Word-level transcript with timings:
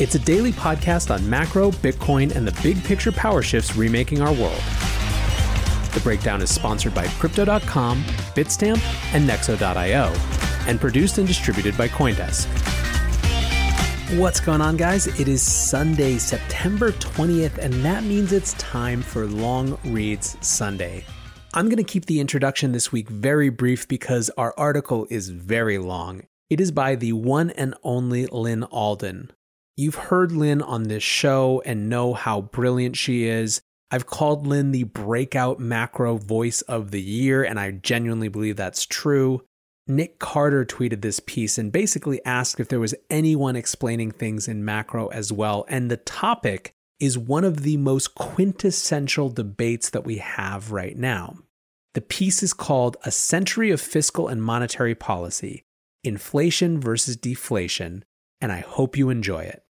It's 0.00 0.14
a 0.14 0.18
daily 0.18 0.50
podcast 0.50 1.14
on 1.14 1.28
macro, 1.28 1.72
Bitcoin, 1.72 2.34
and 2.34 2.48
the 2.48 2.58
big 2.62 2.82
picture 2.84 3.12
power 3.12 3.42
shifts 3.42 3.76
remaking 3.76 4.22
our 4.22 4.32
world. 4.32 4.62
The 5.92 6.00
Breakdown 6.02 6.40
is 6.40 6.48
sponsored 6.48 6.94
by 6.94 7.06
Crypto.com, 7.06 8.02
Bitstamp, 8.34 8.80
and 9.14 9.28
Nexo.io, 9.28 10.14
and 10.66 10.80
produced 10.80 11.18
and 11.18 11.28
distributed 11.28 11.76
by 11.76 11.88
Coindesk. 11.88 12.46
What's 14.18 14.40
going 14.40 14.62
on, 14.62 14.78
guys? 14.78 15.06
It 15.20 15.28
is 15.28 15.42
Sunday, 15.42 16.16
September 16.16 16.92
20th, 16.92 17.58
and 17.58 17.74
that 17.84 18.02
means 18.02 18.32
it's 18.32 18.54
time 18.54 19.02
for 19.02 19.26
Long 19.26 19.78
Reads 19.84 20.38
Sunday. 20.40 21.04
I'm 21.52 21.66
going 21.66 21.76
to 21.76 21.84
keep 21.84 22.06
the 22.06 22.20
introduction 22.20 22.72
this 22.72 22.90
week 22.90 23.10
very 23.10 23.50
brief 23.50 23.86
because 23.86 24.30
our 24.38 24.54
article 24.56 25.06
is 25.10 25.28
very 25.28 25.76
long. 25.76 26.22
It 26.48 26.58
is 26.58 26.72
by 26.72 26.94
the 26.94 27.12
one 27.12 27.50
and 27.50 27.74
only 27.82 28.24
Lyn 28.28 28.62
Alden. 28.64 29.32
You've 29.80 29.94
heard 29.94 30.30
Lyn 30.30 30.60
on 30.60 30.82
this 30.82 31.02
show 31.02 31.62
and 31.64 31.88
know 31.88 32.12
how 32.12 32.42
brilliant 32.42 32.98
she 32.98 33.24
is. 33.24 33.62
I've 33.90 34.04
called 34.04 34.46
Lyn 34.46 34.72
the 34.72 34.82
breakout 34.82 35.58
macro 35.58 36.18
voice 36.18 36.60
of 36.60 36.90
the 36.90 37.00
year, 37.00 37.42
and 37.42 37.58
I 37.58 37.70
genuinely 37.70 38.28
believe 38.28 38.56
that's 38.56 38.84
true. 38.84 39.40
Nick 39.86 40.18
Carter 40.18 40.66
tweeted 40.66 41.00
this 41.00 41.18
piece 41.18 41.56
and 41.56 41.72
basically 41.72 42.22
asked 42.26 42.60
if 42.60 42.68
there 42.68 42.78
was 42.78 42.94
anyone 43.08 43.56
explaining 43.56 44.10
things 44.10 44.48
in 44.48 44.66
macro 44.66 45.08
as 45.08 45.32
well. 45.32 45.64
And 45.66 45.90
the 45.90 45.96
topic 45.96 46.74
is 46.98 47.16
one 47.16 47.44
of 47.44 47.62
the 47.62 47.78
most 47.78 48.14
quintessential 48.14 49.30
debates 49.30 49.88
that 49.88 50.04
we 50.04 50.18
have 50.18 50.72
right 50.72 50.98
now. 50.98 51.38
The 51.94 52.02
piece 52.02 52.42
is 52.42 52.52
called 52.52 52.98
A 53.04 53.10
Century 53.10 53.70
of 53.70 53.80
Fiscal 53.80 54.28
and 54.28 54.42
Monetary 54.42 54.94
Policy 54.94 55.62
Inflation 56.04 56.78
versus 56.78 57.16
Deflation, 57.16 58.04
and 58.42 58.52
I 58.52 58.60
hope 58.60 58.98
you 58.98 59.08
enjoy 59.08 59.44
it. 59.44 59.64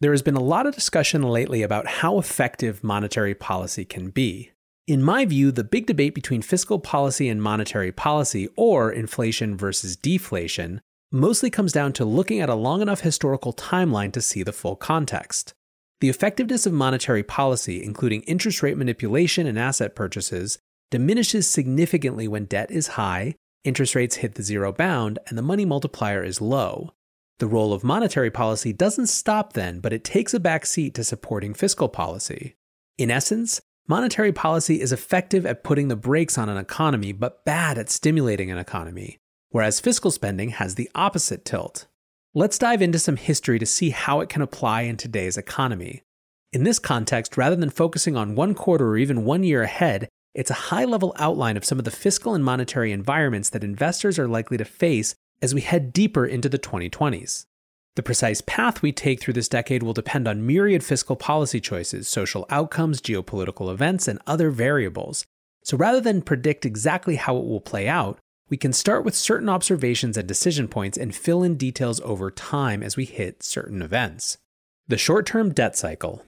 There 0.00 0.12
has 0.12 0.22
been 0.22 0.36
a 0.36 0.42
lot 0.42 0.66
of 0.66 0.74
discussion 0.74 1.22
lately 1.22 1.62
about 1.62 1.86
how 1.86 2.18
effective 2.18 2.82
monetary 2.82 3.34
policy 3.34 3.84
can 3.84 4.08
be. 4.08 4.50
In 4.86 5.02
my 5.02 5.26
view, 5.26 5.52
the 5.52 5.62
big 5.62 5.86
debate 5.86 6.14
between 6.14 6.40
fiscal 6.40 6.78
policy 6.78 7.28
and 7.28 7.42
monetary 7.42 7.92
policy, 7.92 8.48
or 8.56 8.90
inflation 8.90 9.56
versus 9.58 9.96
deflation, 9.96 10.80
mostly 11.12 11.50
comes 11.50 11.72
down 11.72 11.92
to 11.92 12.04
looking 12.04 12.40
at 12.40 12.48
a 12.48 12.54
long 12.54 12.80
enough 12.80 13.00
historical 13.00 13.52
timeline 13.52 14.10
to 14.12 14.22
see 14.22 14.42
the 14.42 14.54
full 14.54 14.74
context. 14.74 15.52
The 16.00 16.08
effectiveness 16.08 16.64
of 16.64 16.72
monetary 16.72 17.22
policy, 17.22 17.84
including 17.84 18.22
interest 18.22 18.62
rate 18.62 18.78
manipulation 18.78 19.46
and 19.46 19.58
asset 19.58 19.94
purchases, 19.94 20.58
diminishes 20.90 21.48
significantly 21.48 22.26
when 22.26 22.46
debt 22.46 22.70
is 22.70 22.88
high, 22.88 23.34
interest 23.64 23.94
rates 23.94 24.16
hit 24.16 24.36
the 24.36 24.42
zero 24.42 24.72
bound, 24.72 25.18
and 25.26 25.36
the 25.36 25.42
money 25.42 25.66
multiplier 25.66 26.24
is 26.24 26.40
low. 26.40 26.94
The 27.40 27.46
role 27.46 27.72
of 27.72 27.82
monetary 27.82 28.30
policy 28.30 28.74
doesn't 28.74 29.06
stop 29.06 29.54
then, 29.54 29.80
but 29.80 29.94
it 29.94 30.04
takes 30.04 30.34
a 30.34 30.38
back 30.38 30.66
seat 30.66 30.92
to 30.94 31.02
supporting 31.02 31.54
fiscal 31.54 31.88
policy. 31.88 32.54
In 32.98 33.10
essence, 33.10 33.62
monetary 33.88 34.30
policy 34.30 34.82
is 34.82 34.92
effective 34.92 35.46
at 35.46 35.64
putting 35.64 35.88
the 35.88 35.96
brakes 35.96 36.36
on 36.36 36.50
an 36.50 36.58
economy, 36.58 37.12
but 37.12 37.46
bad 37.46 37.78
at 37.78 37.88
stimulating 37.88 38.50
an 38.50 38.58
economy, 38.58 39.16
whereas 39.48 39.80
fiscal 39.80 40.10
spending 40.10 40.50
has 40.50 40.74
the 40.74 40.90
opposite 40.94 41.46
tilt. 41.46 41.86
Let's 42.34 42.58
dive 42.58 42.82
into 42.82 42.98
some 42.98 43.16
history 43.16 43.58
to 43.58 43.64
see 43.64 43.88
how 43.88 44.20
it 44.20 44.28
can 44.28 44.42
apply 44.42 44.82
in 44.82 44.98
today's 44.98 45.38
economy. 45.38 46.02
In 46.52 46.64
this 46.64 46.78
context, 46.78 47.38
rather 47.38 47.56
than 47.56 47.70
focusing 47.70 48.18
on 48.18 48.34
one 48.34 48.52
quarter 48.52 48.86
or 48.86 48.98
even 48.98 49.24
one 49.24 49.44
year 49.44 49.62
ahead, 49.62 50.10
it's 50.34 50.50
a 50.50 50.68
high 50.68 50.84
level 50.84 51.14
outline 51.18 51.56
of 51.56 51.64
some 51.64 51.78
of 51.78 51.86
the 51.86 51.90
fiscal 51.90 52.34
and 52.34 52.44
monetary 52.44 52.92
environments 52.92 53.48
that 53.48 53.64
investors 53.64 54.18
are 54.18 54.28
likely 54.28 54.58
to 54.58 54.64
face 54.66 55.14
as 55.42 55.54
we 55.54 55.60
head 55.60 55.92
deeper 55.92 56.26
into 56.26 56.48
the 56.48 56.58
2020s. 56.58 57.46
The 57.96 58.02
precise 58.02 58.40
path 58.40 58.82
we 58.82 58.92
take 58.92 59.20
through 59.20 59.34
this 59.34 59.48
decade 59.48 59.82
will 59.82 59.92
depend 59.92 60.28
on 60.28 60.46
myriad 60.46 60.84
fiscal 60.84 61.16
policy 61.16 61.60
choices, 61.60 62.08
social 62.08 62.46
outcomes, 62.48 63.00
geopolitical 63.00 63.70
events, 63.70 64.06
and 64.06 64.20
other 64.26 64.50
variables. 64.50 65.26
So 65.64 65.76
rather 65.76 66.00
than 66.00 66.22
predict 66.22 66.64
exactly 66.64 67.16
how 67.16 67.36
it 67.36 67.44
will 67.44 67.60
play 67.60 67.88
out, 67.88 68.18
we 68.48 68.56
can 68.56 68.72
start 68.72 69.04
with 69.04 69.14
certain 69.14 69.48
observations 69.48 70.16
and 70.16 70.26
decision 70.26 70.68
points 70.68 70.98
and 70.98 71.14
fill 71.14 71.42
in 71.42 71.56
details 71.56 72.00
over 72.00 72.30
time 72.30 72.82
as 72.82 72.96
we 72.96 73.04
hit 73.04 73.42
certain 73.42 73.82
events. 73.82 74.38
The 74.88 74.98
short 74.98 75.26
term 75.26 75.52
debt 75.52 75.76
cycle. 75.76 76.24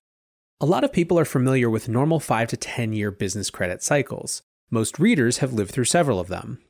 A 0.60 0.66
lot 0.66 0.84
of 0.84 0.92
people 0.92 1.18
are 1.18 1.24
familiar 1.24 1.68
with 1.68 1.88
normal 1.88 2.20
5 2.20 2.48
to 2.48 2.56
10 2.56 2.92
year 2.92 3.10
business 3.10 3.50
credit 3.50 3.82
cycles. 3.82 4.42
Most 4.70 4.98
readers 4.98 5.38
have 5.38 5.52
lived 5.52 5.72
through 5.72 5.86
several 5.86 6.20
of 6.20 6.28
them. 6.28 6.60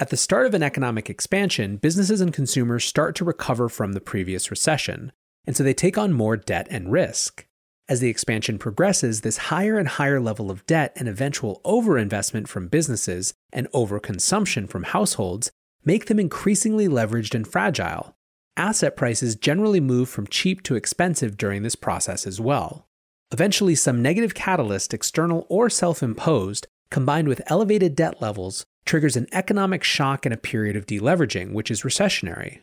At 0.00 0.10
the 0.10 0.16
start 0.16 0.46
of 0.46 0.54
an 0.54 0.62
economic 0.62 1.08
expansion, 1.08 1.76
businesses 1.76 2.20
and 2.20 2.32
consumers 2.32 2.84
start 2.84 3.14
to 3.14 3.24
recover 3.24 3.68
from 3.68 3.92
the 3.92 4.00
previous 4.00 4.50
recession, 4.50 5.12
and 5.46 5.56
so 5.56 5.62
they 5.62 5.72
take 5.72 5.96
on 5.96 6.12
more 6.12 6.36
debt 6.36 6.66
and 6.68 6.90
risk. 6.90 7.46
As 7.88 8.00
the 8.00 8.08
expansion 8.08 8.58
progresses, 8.58 9.20
this 9.20 9.36
higher 9.36 9.78
and 9.78 9.86
higher 9.86 10.20
level 10.20 10.50
of 10.50 10.66
debt 10.66 10.92
and 10.96 11.08
eventual 11.08 11.60
overinvestment 11.64 12.48
from 12.48 12.66
businesses 12.66 13.34
and 13.52 13.70
overconsumption 13.70 14.68
from 14.68 14.82
households 14.82 15.52
make 15.84 16.06
them 16.06 16.18
increasingly 16.18 16.88
leveraged 16.88 17.34
and 17.34 17.46
fragile. 17.46 18.16
Asset 18.56 18.96
prices 18.96 19.36
generally 19.36 19.80
move 19.80 20.08
from 20.08 20.26
cheap 20.26 20.64
to 20.64 20.74
expensive 20.74 21.36
during 21.36 21.62
this 21.62 21.76
process 21.76 22.26
as 22.26 22.40
well. 22.40 22.88
Eventually, 23.30 23.76
some 23.76 24.02
negative 24.02 24.34
catalyst, 24.34 24.92
external 24.92 25.46
or 25.48 25.70
self 25.70 26.02
imposed, 26.02 26.66
combined 26.90 27.28
with 27.28 27.42
elevated 27.46 27.94
debt 27.94 28.20
levels, 28.20 28.66
triggers 28.84 29.16
an 29.16 29.26
economic 29.32 29.82
shock 29.82 30.26
and 30.26 30.32
a 30.32 30.38
period 30.38 30.76
of 30.76 30.86
deleveraging, 30.86 31.52
which 31.52 31.70
is 31.70 31.82
recessionary. 31.82 32.60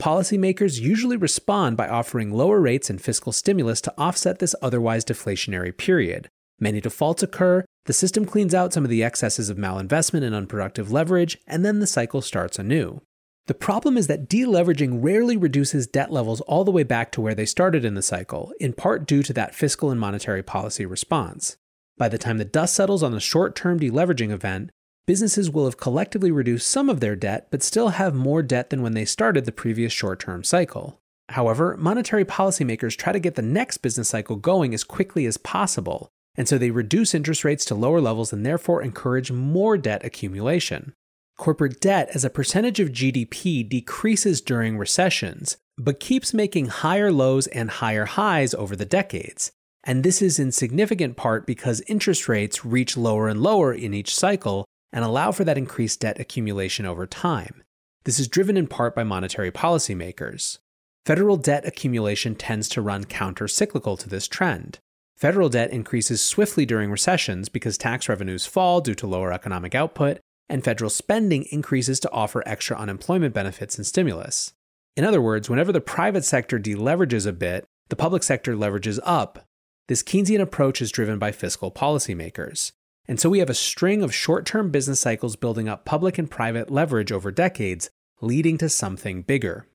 Policymakers 0.00 0.80
usually 0.80 1.16
respond 1.16 1.76
by 1.76 1.88
offering 1.88 2.32
lower 2.32 2.60
rates 2.60 2.90
and 2.90 3.00
fiscal 3.00 3.32
stimulus 3.32 3.80
to 3.82 3.94
offset 3.96 4.38
this 4.38 4.54
otherwise 4.60 5.04
deflationary 5.04 5.76
period. 5.76 6.28
Many 6.58 6.80
defaults 6.80 7.22
occur, 7.22 7.64
the 7.86 7.92
system 7.92 8.24
cleans 8.24 8.54
out 8.54 8.72
some 8.72 8.84
of 8.84 8.90
the 8.90 9.04
excesses 9.04 9.50
of 9.50 9.56
malinvestment 9.56 10.22
and 10.22 10.34
unproductive 10.34 10.90
leverage, 10.90 11.38
and 11.46 11.64
then 11.64 11.80
the 11.80 11.86
cycle 11.86 12.22
starts 12.22 12.58
anew. 12.58 13.00
The 13.46 13.54
problem 13.54 13.98
is 13.98 14.06
that 14.06 14.28
deleveraging 14.28 15.00
rarely 15.02 15.36
reduces 15.36 15.86
debt 15.86 16.10
levels 16.10 16.40
all 16.42 16.64
the 16.64 16.70
way 16.70 16.82
back 16.82 17.12
to 17.12 17.20
where 17.20 17.34
they 17.34 17.44
started 17.44 17.84
in 17.84 17.94
the 17.94 18.02
cycle, 18.02 18.52
in 18.58 18.72
part 18.72 19.06
due 19.06 19.22
to 19.22 19.34
that 19.34 19.54
fiscal 19.54 19.90
and 19.90 20.00
monetary 20.00 20.42
policy 20.42 20.86
response. 20.86 21.56
By 21.98 22.08
the 22.08 22.18
time 22.18 22.38
the 22.38 22.46
dust 22.46 22.74
settles 22.74 23.02
on 23.02 23.12
the 23.12 23.20
short 23.20 23.54
term 23.54 23.78
deleveraging 23.78 24.30
event, 24.30 24.70
businesses 25.06 25.50
will 25.50 25.64
have 25.64 25.76
collectively 25.76 26.30
reduced 26.30 26.68
some 26.68 26.88
of 26.88 27.00
their 27.00 27.16
debt, 27.16 27.48
but 27.50 27.62
still 27.62 27.90
have 27.90 28.14
more 28.14 28.42
debt 28.42 28.70
than 28.70 28.82
when 28.82 28.94
they 28.94 29.04
started 29.04 29.44
the 29.44 29.52
previous 29.52 29.92
short 29.92 30.20
term 30.20 30.44
cycle. 30.44 31.00
However, 31.30 31.76
monetary 31.76 32.24
policymakers 32.24 32.96
try 32.96 33.12
to 33.12 33.18
get 33.18 33.34
the 33.34 33.42
next 33.42 33.78
business 33.78 34.08
cycle 34.08 34.36
going 34.36 34.74
as 34.74 34.84
quickly 34.84 35.26
as 35.26 35.36
possible, 35.36 36.08
and 36.36 36.48
so 36.48 36.58
they 36.58 36.70
reduce 36.70 37.14
interest 37.14 37.44
rates 37.44 37.64
to 37.66 37.74
lower 37.74 38.00
levels 38.00 38.32
and 38.32 38.44
therefore 38.44 38.82
encourage 38.82 39.30
more 39.30 39.78
debt 39.78 40.04
accumulation. 40.04 40.92
Corporate 41.36 41.80
debt 41.80 42.08
as 42.14 42.24
a 42.24 42.30
percentage 42.30 42.78
of 42.78 42.90
GDP 42.90 43.68
decreases 43.68 44.40
during 44.40 44.78
recessions, 44.78 45.56
but 45.76 45.98
keeps 45.98 46.34
making 46.34 46.66
higher 46.66 47.10
lows 47.10 47.46
and 47.48 47.70
higher 47.70 48.04
highs 48.04 48.54
over 48.54 48.76
the 48.76 48.84
decades. 48.84 49.50
And 49.82 50.02
this 50.02 50.22
is 50.22 50.38
in 50.38 50.52
significant 50.52 51.16
part 51.16 51.46
because 51.46 51.82
interest 51.86 52.28
rates 52.28 52.64
reach 52.64 52.96
lower 52.96 53.28
and 53.28 53.42
lower 53.42 53.72
in 53.72 53.92
each 53.92 54.14
cycle 54.14 54.64
and 54.94 55.04
allow 55.04 55.32
for 55.32 55.44
that 55.44 55.58
increased 55.58 56.00
debt 56.00 56.20
accumulation 56.20 56.86
over 56.86 57.04
time. 57.04 57.64
This 58.04 58.20
is 58.20 58.28
driven 58.28 58.56
in 58.56 58.68
part 58.68 58.94
by 58.94 59.02
monetary 59.02 59.50
policymakers. 59.50 60.58
Federal 61.04 61.36
debt 61.36 61.66
accumulation 61.66 62.36
tends 62.36 62.68
to 62.70 62.80
run 62.80 63.04
counter 63.04 63.48
cyclical 63.48 63.96
to 63.96 64.08
this 64.08 64.28
trend. 64.28 64.78
Federal 65.16 65.48
debt 65.48 65.70
increases 65.70 66.22
swiftly 66.22 66.64
during 66.64 66.90
recessions 66.90 67.48
because 67.48 67.76
tax 67.76 68.08
revenues 68.08 68.46
fall 68.46 68.80
due 68.80 68.94
to 68.94 69.06
lower 69.06 69.32
economic 69.32 69.74
output, 69.74 70.20
and 70.48 70.62
federal 70.62 70.90
spending 70.90 71.44
increases 71.50 71.98
to 72.00 72.10
offer 72.12 72.42
extra 72.46 72.76
unemployment 72.76 73.34
benefits 73.34 73.76
and 73.76 73.86
stimulus. 73.86 74.52
In 74.96 75.04
other 75.04 75.20
words, 75.20 75.50
whenever 75.50 75.72
the 75.72 75.80
private 75.80 76.24
sector 76.24 76.58
deleverages 76.58 77.26
a 77.26 77.32
bit, 77.32 77.64
the 77.88 77.96
public 77.96 78.22
sector 78.22 78.54
leverages 78.54 79.00
up. 79.02 79.44
This 79.88 80.02
Keynesian 80.02 80.40
approach 80.40 80.80
is 80.80 80.92
driven 80.92 81.18
by 81.18 81.32
fiscal 81.32 81.72
policymakers. 81.72 82.72
And 83.06 83.20
so 83.20 83.28
we 83.28 83.38
have 83.38 83.50
a 83.50 83.54
string 83.54 84.02
of 84.02 84.14
short 84.14 84.46
term 84.46 84.70
business 84.70 85.00
cycles 85.00 85.36
building 85.36 85.68
up 85.68 85.84
public 85.84 86.18
and 86.18 86.30
private 86.30 86.70
leverage 86.70 87.12
over 87.12 87.30
decades, 87.30 87.90
leading 88.20 88.58
to 88.58 88.68
something 88.68 89.22
bigger 89.22 89.66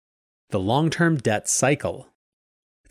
the 0.49 0.59
long 0.59 0.89
term 0.89 1.17
debt 1.17 1.47
cycle. 1.47 2.09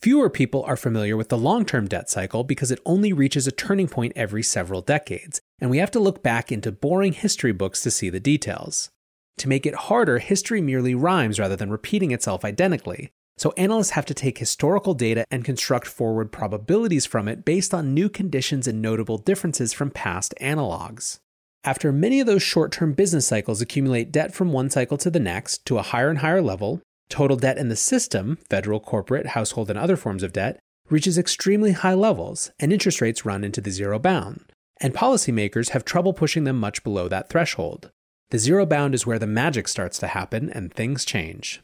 Fewer 0.00 0.30
people 0.30 0.62
are 0.62 0.76
familiar 0.76 1.16
with 1.16 1.28
the 1.28 1.36
long 1.36 1.64
term 1.64 1.88
debt 1.88 2.08
cycle 2.08 2.44
because 2.44 2.70
it 2.70 2.80
only 2.86 3.12
reaches 3.12 3.48
a 3.48 3.52
turning 3.52 3.88
point 3.88 4.12
every 4.14 4.44
several 4.44 4.80
decades, 4.80 5.40
and 5.60 5.70
we 5.70 5.78
have 5.78 5.90
to 5.90 5.98
look 5.98 6.22
back 6.22 6.52
into 6.52 6.70
boring 6.70 7.12
history 7.12 7.52
books 7.52 7.82
to 7.82 7.90
see 7.90 8.08
the 8.08 8.20
details. 8.20 8.90
To 9.38 9.48
make 9.48 9.66
it 9.66 9.74
harder, 9.74 10.18
history 10.18 10.60
merely 10.60 10.94
rhymes 10.94 11.40
rather 11.40 11.56
than 11.56 11.70
repeating 11.70 12.12
itself 12.12 12.44
identically, 12.44 13.10
so 13.40 13.52
analysts 13.56 13.90
have 13.90 14.06
to 14.06 14.14
take 14.14 14.38
historical 14.38 14.94
data 14.94 15.24
and 15.30 15.44
construct 15.44 15.86
forward 15.86 16.32
probabilities 16.32 17.06
from 17.06 17.28
it 17.28 17.44
based 17.44 17.72
on 17.72 17.94
new 17.94 18.08
conditions 18.08 18.66
and 18.66 18.82
notable 18.82 19.18
differences 19.18 19.72
from 19.72 19.90
past 19.90 20.34
analogs. 20.40 21.18
After 21.64 21.92
many 21.92 22.20
of 22.20 22.26
those 22.26 22.42
short 22.42 22.72
term 22.72 22.92
business 22.92 23.26
cycles 23.26 23.60
accumulate 23.60 24.12
debt 24.12 24.34
from 24.34 24.52
one 24.52 24.70
cycle 24.70 24.98
to 24.98 25.10
the 25.10 25.20
next 25.20 25.66
to 25.66 25.78
a 25.78 25.82
higher 25.82 26.08
and 26.08 26.18
higher 26.18 26.42
level, 26.42 26.82
Total 27.08 27.36
debt 27.36 27.56
in 27.58 27.68
the 27.68 27.76
system, 27.76 28.38
federal, 28.50 28.80
corporate, 28.80 29.28
household, 29.28 29.70
and 29.70 29.78
other 29.78 29.96
forms 29.96 30.22
of 30.22 30.32
debt, 30.32 30.58
reaches 30.90 31.18
extremely 31.18 31.72
high 31.72 31.94
levels, 31.94 32.50
and 32.58 32.72
interest 32.72 33.00
rates 33.00 33.24
run 33.24 33.44
into 33.44 33.60
the 33.60 33.70
zero 33.70 33.98
bound. 33.98 34.44
And 34.80 34.94
policymakers 34.94 35.70
have 35.70 35.84
trouble 35.84 36.12
pushing 36.12 36.44
them 36.44 36.58
much 36.58 36.84
below 36.84 37.08
that 37.08 37.28
threshold. 37.28 37.90
The 38.30 38.38
zero 38.38 38.66
bound 38.66 38.94
is 38.94 39.06
where 39.06 39.18
the 39.18 39.26
magic 39.26 39.68
starts 39.68 39.98
to 40.00 40.06
happen 40.06 40.50
and 40.50 40.72
things 40.72 41.04
change. 41.04 41.62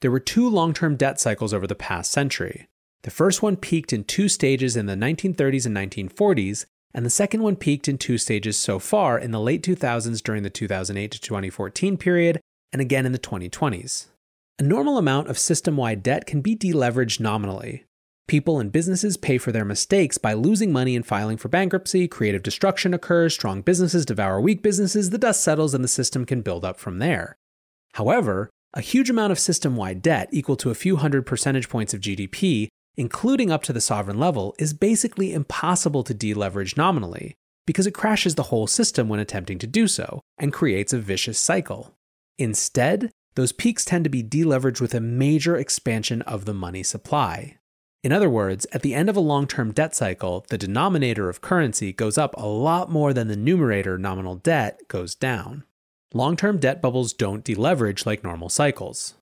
There 0.00 0.10
were 0.10 0.20
two 0.20 0.48
long 0.48 0.72
term 0.72 0.96
debt 0.96 1.20
cycles 1.20 1.52
over 1.52 1.66
the 1.66 1.74
past 1.74 2.10
century. 2.10 2.68
The 3.02 3.10
first 3.10 3.42
one 3.42 3.56
peaked 3.56 3.92
in 3.92 4.04
two 4.04 4.28
stages 4.28 4.76
in 4.76 4.86
the 4.86 4.94
1930s 4.94 5.66
and 5.66 5.76
1940s, 5.76 6.66
and 6.92 7.06
the 7.06 7.10
second 7.10 7.42
one 7.42 7.56
peaked 7.56 7.88
in 7.88 7.98
two 7.98 8.18
stages 8.18 8.56
so 8.56 8.78
far 8.78 9.18
in 9.18 9.30
the 9.30 9.40
late 9.40 9.62
2000s 9.62 10.22
during 10.22 10.42
the 10.42 10.50
2008 10.50 11.10
to 11.10 11.20
2014 11.20 11.96
period, 11.96 12.40
and 12.72 12.82
again 12.82 13.06
in 13.06 13.12
the 13.12 13.18
2020s. 13.18 14.06
A 14.58 14.62
normal 14.62 14.98
amount 14.98 15.28
of 15.28 15.38
system 15.38 15.76
wide 15.76 16.02
debt 16.02 16.26
can 16.26 16.42
be 16.42 16.56
deleveraged 16.56 17.20
nominally. 17.20 17.84
People 18.28 18.60
and 18.60 18.70
businesses 18.70 19.16
pay 19.16 19.38
for 19.38 19.50
their 19.50 19.64
mistakes 19.64 20.18
by 20.18 20.34
losing 20.34 20.72
money 20.72 20.94
and 20.94 21.04
filing 21.06 21.36
for 21.36 21.48
bankruptcy, 21.48 22.06
creative 22.06 22.42
destruction 22.42 22.94
occurs, 22.94 23.34
strong 23.34 23.62
businesses 23.62 24.04
devour 24.04 24.40
weak 24.40 24.62
businesses, 24.62 25.10
the 25.10 25.18
dust 25.18 25.42
settles, 25.42 25.74
and 25.74 25.82
the 25.82 25.88
system 25.88 26.24
can 26.24 26.42
build 26.42 26.64
up 26.64 26.78
from 26.78 26.98
there. 26.98 27.36
However, 27.94 28.50
a 28.74 28.80
huge 28.80 29.10
amount 29.10 29.32
of 29.32 29.38
system 29.38 29.76
wide 29.76 30.02
debt, 30.02 30.28
equal 30.32 30.56
to 30.56 30.70
a 30.70 30.74
few 30.74 30.96
hundred 30.96 31.26
percentage 31.26 31.68
points 31.68 31.92
of 31.92 32.00
GDP, 32.00 32.68
including 32.96 33.50
up 33.50 33.62
to 33.64 33.72
the 33.72 33.80
sovereign 33.80 34.18
level, 34.18 34.54
is 34.58 34.72
basically 34.72 35.32
impossible 35.32 36.04
to 36.04 36.14
deleverage 36.14 36.76
nominally 36.76 37.34
because 37.66 37.86
it 37.86 37.94
crashes 37.94 38.34
the 38.34 38.44
whole 38.44 38.66
system 38.66 39.08
when 39.08 39.20
attempting 39.20 39.58
to 39.58 39.66
do 39.66 39.86
so 39.86 40.20
and 40.38 40.52
creates 40.52 40.92
a 40.92 40.98
vicious 40.98 41.38
cycle. 41.38 41.94
Instead, 42.38 43.10
those 43.34 43.52
peaks 43.52 43.84
tend 43.84 44.04
to 44.04 44.10
be 44.10 44.24
deleveraged 44.24 44.80
with 44.80 44.94
a 44.94 45.00
major 45.00 45.56
expansion 45.56 46.22
of 46.22 46.44
the 46.44 46.54
money 46.54 46.82
supply. 46.82 47.56
In 48.02 48.12
other 48.12 48.30
words, 48.30 48.66
at 48.72 48.82
the 48.82 48.94
end 48.94 49.08
of 49.08 49.16
a 49.16 49.20
long 49.20 49.46
term 49.46 49.72
debt 49.72 49.94
cycle, 49.94 50.46
the 50.48 50.58
denominator 50.58 51.28
of 51.28 51.40
currency 51.40 51.92
goes 51.92 52.16
up 52.16 52.34
a 52.36 52.46
lot 52.46 52.90
more 52.90 53.12
than 53.12 53.28
the 53.28 53.36
numerator 53.36 53.98
nominal 53.98 54.36
debt 54.36 54.80
goes 54.88 55.14
down. 55.14 55.64
Long 56.12 56.36
term 56.36 56.58
debt 56.58 56.82
bubbles 56.82 57.12
don't 57.12 57.44
deleverage 57.44 58.04
like 58.04 58.24
normal 58.24 58.48
cycles. 58.48 59.14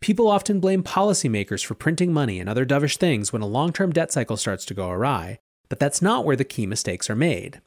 People 0.00 0.28
often 0.28 0.58
blame 0.58 0.82
policymakers 0.82 1.64
for 1.64 1.74
printing 1.74 2.12
money 2.12 2.40
and 2.40 2.48
other 2.48 2.66
dovish 2.66 2.96
things 2.96 3.32
when 3.32 3.42
a 3.42 3.46
long 3.46 3.72
term 3.72 3.92
debt 3.92 4.10
cycle 4.10 4.36
starts 4.36 4.64
to 4.64 4.74
go 4.74 4.90
awry, 4.90 5.38
but 5.68 5.78
that's 5.78 6.02
not 6.02 6.24
where 6.24 6.34
the 6.34 6.44
key 6.44 6.66
mistakes 6.66 7.08
are 7.08 7.14
made. 7.16 7.60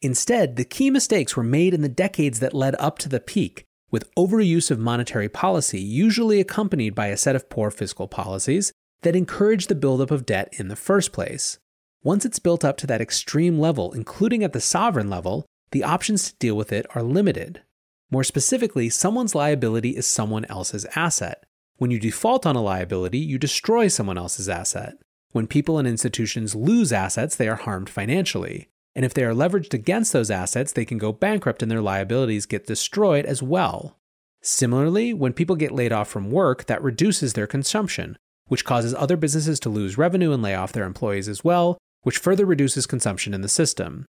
Instead, 0.00 0.54
the 0.54 0.64
key 0.64 0.90
mistakes 0.90 1.36
were 1.36 1.42
made 1.42 1.74
in 1.74 1.82
the 1.82 1.88
decades 1.88 2.38
that 2.38 2.54
led 2.54 2.76
up 2.78 2.98
to 2.98 3.08
the 3.08 3.18
peak, 3.18 3.64
with 3.90 4.14
overuse 4.14 4.70
of 4.70 4.78
monetary 4.78 5.28
policy 5.28 5.80
usually 5.80 6.40
accompanied 6.40 6.94
by 6.94 7.08
a 7.08 7.16
set 7.16 7.34
of 7.34 7.50
poor 7.50 7.68
fiscal 7.68 8.06
policies 8.06 8.70
that 9.02 9.16
encourage 9.16 9.66
the 9.66 9.74
buildup 9.74 10.12
of 10.12 10.24
debt 10.24 10.48
in 10.52 10.68
the 10.68 10.76
first 10.76 11.10
place. 11.10 11.58
Once 12.04 12.24
it's 12.24 12.38
built 12.38 12.64
up 12.64 12.76
to 12.76 12.86
that 12.86 13.00
extreme 13.00 13.58
level, 13.58 13.92
including 13.92 14.44
at 14.44 14.52
the 14.52 14.60
sovereign 14.60 15.10
level, 15.10 15.46
the 15.72 15.82
options 15.82 16.30
to 16.30 16.36
deal 16.36 16.56
with 16.56 16.72
it 16.72 16.86
are 16.94 17.02
limited. 17.02 17.62
More 18.10 18.24
specifically, 18.24 18.88
someone's 18.88 19.34
liability 19.34 19.90
is 19.90 20.06
someone 20.06 20.46
else's 20.46 20.86
asset. 20.96 21.44
When 21.76 21.90
you 21.90 22.00
default 22.00 22.46
on 22.46 22.56
a 22.56 22.62
liability, 22.62 23.18
you 23.18 23.38
destroy 23.38 23.88
someone 23.88 24.16
else's 24.16 24.48
asset. 24.48 24.94
When 25.32 25.46
people 25.46 25.78
and 25.78 25.86
institutions 25.86 26.54
lose 26.54 26.92
assets, 26.92 27.36
they 27.36 27.48
are 27.48 27.56
harmed 27.56 27.90
financially. 27.90 28.68
And 28.96 29.04
if 29.04 29.12
they 29.12 29.24
are 29.24 29.34
leveraged 29.34 29.74
against 29.74 30.12
those 30.12 30.30
assets, 30.30 30.72
they 30.72 30.86
can 30.86 30.98
go 30.98 31.12
bankrupt 31.12 31.62
and 31.62 31.70
their 31.70 31.82
liabilities 31.82 32.46
get 32.46 32.66
destroyed 32.66 33.26
as 33.26 33.42
well. 33.42 33.98
Similarly, 34.40 35.12
when 35.12 35.34
people 35.34 35.54
get 35.54 35.72
laid 35.72 35.92
off 35.92 36.08
from 36.08 36.30
work, 36.30 36.64
that 36.64 36.82
reduces 36.82 37.34
their 37.34 37.46
consumption, 37.46 38.16
which 38.46 38.64
causes 38.64 38.94
other 38.94 39.16
businesses 39.16 39.60
to 39.60 39.68
lose 39.68 39.98
revenue 39.98 40.32
and 40.32 40.42
lay 40.42 40.54
off 40.54 40.72
their 40.72 40.84
employees 40.84 41.28
as 41.28 41.44
well, 41.44 41.76
which 42.02 42.18
further 42.18 42.46
reduces 42.46 42.86
consumption 42.86 43.34
in 43.34 43.42
the 43.42 43.48
system. 43.48 44.06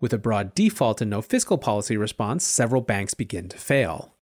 With 0.00 0.12
a 0.12 0.18
broad 0.18 0.54
default 0.54 1.00
and 1.00 1.10
no 1.10 1.20
fiscal 1.20 1.58
policy 1.58 1.96
response, 1.96 2.44
several 2.44 2.82
banks 2.82 3.14
begin 3.14 3.48
to 3.48 3.58
fail. 3.58 4.14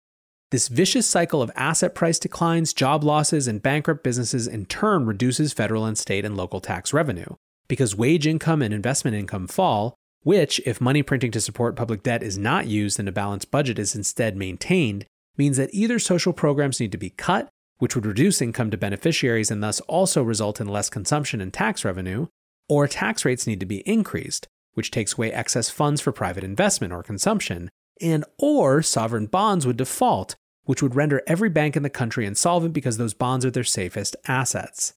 This 0.51 0.69
vicious 0.69 1.05
cycle 1.05 1.41
of 1.41 1.51
asset 1.55 1.93
price 1.93 2.17
declines, 2.17 2.71
job 2.71 3.03
losses, 3.03 3.45
and 3.45 3.61
bankrupt 3.61 4.01
businesses 4.01 4.47
in 4.47 4.67
turn 4.67 5.05
reduces 5.05 5.51
federal 5.51 5.85
and 5.85 5.97
state 5.97 6.23
and 6.23 6.37
local 6.37 6.61
tax 6.61 6.93
revenue. 6.93 7.35
Because 7.67 7.95
wage 7.95 8.25
income 8.25 8.61
and 8.61 8.73
investment 8.73 9.17
income 9.17 9.47
fall, 9.47 9.95
which, 10.21 10.61
if 10.65 10.79
money 10.79 11.03
printing 11.03 11.31
to 11.31 11.41
support 11.41 11.75
public 11.75 12.03
debt 12.03 12.23
is 12.23 12.37
not 12.37 12.67
used 12.67 12.97
and 12.97 13.09
a 13.09 13.11
balanced 13.11 13.51
budget 13.51 13.77
is 13.77 13.95
instead 13.95 14.37
maintained, 14.37 15.05
means 15.35 15.57
that 15.57 15.73
either 15.73 15.99
social 15.99 16.31
programs 16.31 16.79
need 16.79 16.93
to 16.93 16.97
be 16.97 17.09
cut, 17.09 17.49
which 17.79 17.95
would 17.95 18.05
reduce 18.05 18.41
income 18.41 18.71
to 18.71 18.77
beneficiaries 18.77 19.51
and 19.51 19.61
thus 19.61 19.81
also 19.81 20.23
result 20.23 20.61
in 20.61 20.67
less 20.67 20.89
consumption 20.89 21.41
and 21.41 21.51
tax 21.51 21.83
revenue, 21.83 22.27
or 22.69 22.87
tax 22.87 23.25
rates 23.25 23.45
need 23.45 23.59
to 23.59 23.65
be 23.65 23.79
increased, 23.79 24.47
which 24.75 24.91
takes 24.91 25.17
away 25.17 25.31
excess 25.33 25.69
funds 25.69 25.99
for 25.99 26.11
private 26.11 26.43
investment 26.43 26.93
or 26.93 27.03
consumption, 27.03 27.69
and 27.99 28.23
or 28.37 28.81
sovereign 28.81 29.25
bonds 29.25 29.65
would 29.65 29.77
default, 29.77 30.35
which 30.65 30.81
would 30.81 30.95
render 30.95 31.21
every 31.27 31.49
bank 31.49 31.75
in 31.75 31.83
the 31.83 31.89
country 31.89 32.25
insolvent 32.25 32.73
because 32.73 32.97
those 32.97 33.13
bonds 33.13 33.45
are 33.45 33.51
their 33.51 33.63
safest 33.63 34.15
assets. 34.27 34.93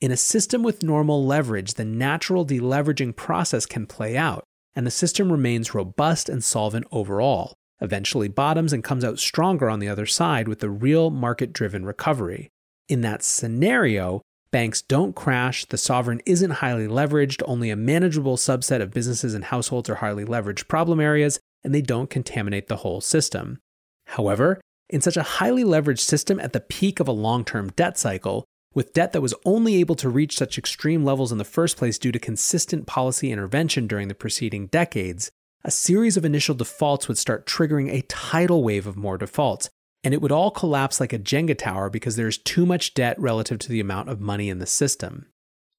In 0.00 0.10
a 0.10 0.16
system 0.16 0.62
with 0.62 0.82
normal 0.82 1.24
leverage, 1.24 1.74
the 1.74 1.84
natural 1.84 2.46
deleveraging 2.46 3.16
process 3.16 3.66
can 3.66 3.86
play 3.86 4.16
out, 4.16 4.44
and 4.74 4.86
the 4.86 4.90
system 4.90 5.30
remains 5.30 5.74
robust 5.74 6.28
and 6.28 6.42
solvent 6.42 6.86
overall, 6.90 7.54
eventually 7.80 8.28
bottoms 8.28 8.72
and 8.72 8.82
comes 8.82 9.04
out 9.04 9.18
stronger 9.18 9.68
on 9.68 9.78
the 9.78 9.88
other 9.88 10.06
side 10.06 10.48
with 10.48 10.60
the 10.60 10.70
real 10.70 11.10
market 11.10 11.52
driven 11.52 11.84
recovery. 11.84 12.48
In 12.88 13.02
that 13.02 13.22
scenario, 13.22 14.22
banks 14.50 14.82
don't 14.82 15.14
crash, 15.14 15.64
the 15.64 15.78
sovereign 15.78 16.20
isn't 16.26 16.50
highly 16.50 16.86
leveraged, 16.86 17.42
only 17.46 17.70
a 17.70 17.76
manageable 17.76 18.36
subset 18.36 18.80
of 18.80 18.92
businesses 18.92 19.34
and 19.34 19.44
households 19.44 19.88
are 19.88 19.96
highly 19.96 20.24
leveraged 20.24 20.68
problem 20.68 21.00
areas, 21.00 21.38
and 21.62 21.74
they 21.74 21.82
don't 21.82 22.10
contaminate 22.10 22.68
the 22.68 22.76
whole 22.76 23.00
system. 23.00 23.58
However, 24.06 24.60
in 24.88 25.00
such 25.00 25.16
a 25.16 25.22
highly 25.22 25.64
leveraged 25.64 26.00
system 26.00 26.40
at 26.40 26.52
the 26.52 26.60
peak 26.60 27.00
of 27.00 27.08
a 27.08 27.12
long 27.12 27.44
term 27.44 27.70
debt 27.76 27.98
cycle, 27.98 28.44
with 28.74 28.92
debt 28.92 29.12
that 29.12 29.20
was 29.20 29.34
only 29.44 29.76
able 29.76 29.96
to 29.96 30.08
reach 30.08 30.36
such 30.36 30.58
extreme 30.58 31.04
levels 31.04 31.32
in 31.32 31.38
the 31.38 31.44
first 31.44 31.76
place 31.76 31.98
due 31.98 32.12
to 32.12 32.18
consistent 32.18 32.86
policy 32.86 33.32
intervention 33.32 33.86
during 33.86 34.08
the 34.08 34.14
preceding 34.14 34.66
decades, 34.68 35.30
a 35.64 35.70
series 35.70 36.16
of 36.16 36.24
initial 36.24 36.54
defaults 36.54 37.08
would 37.08 37.18
start 37.18 37.46
triggering 37.46 37.90
a 37.90 38.02
tidal 38.02 38.62
wave 38.62 38.86
of 38.86 38.96
more 38.96 39.18
defaults, 39.18 39.68
and 40.02 40.14
it 40.14 40.22
would 40.22 40.32
all 40.32 40.50
collapse 40.50 41.00
like 41.00 41.12
a 41.12 41.18
Jenga 41.18 41.56
tower 41.56 41.90
because 41.90 42.16
there 42.16 42.28
is 42.28 42.38
too 42.38 42.64
much 42.64 42.94
debt 42.94 43.18
relative 43.20 43.58
to 43.60 43.68
the 43.68 43.80
amount 43.80 44.08
of 44.08 44.20
money 44.20 44.48
in 44.48 44.58
the 44.58 44.66
system. 44.66 45.26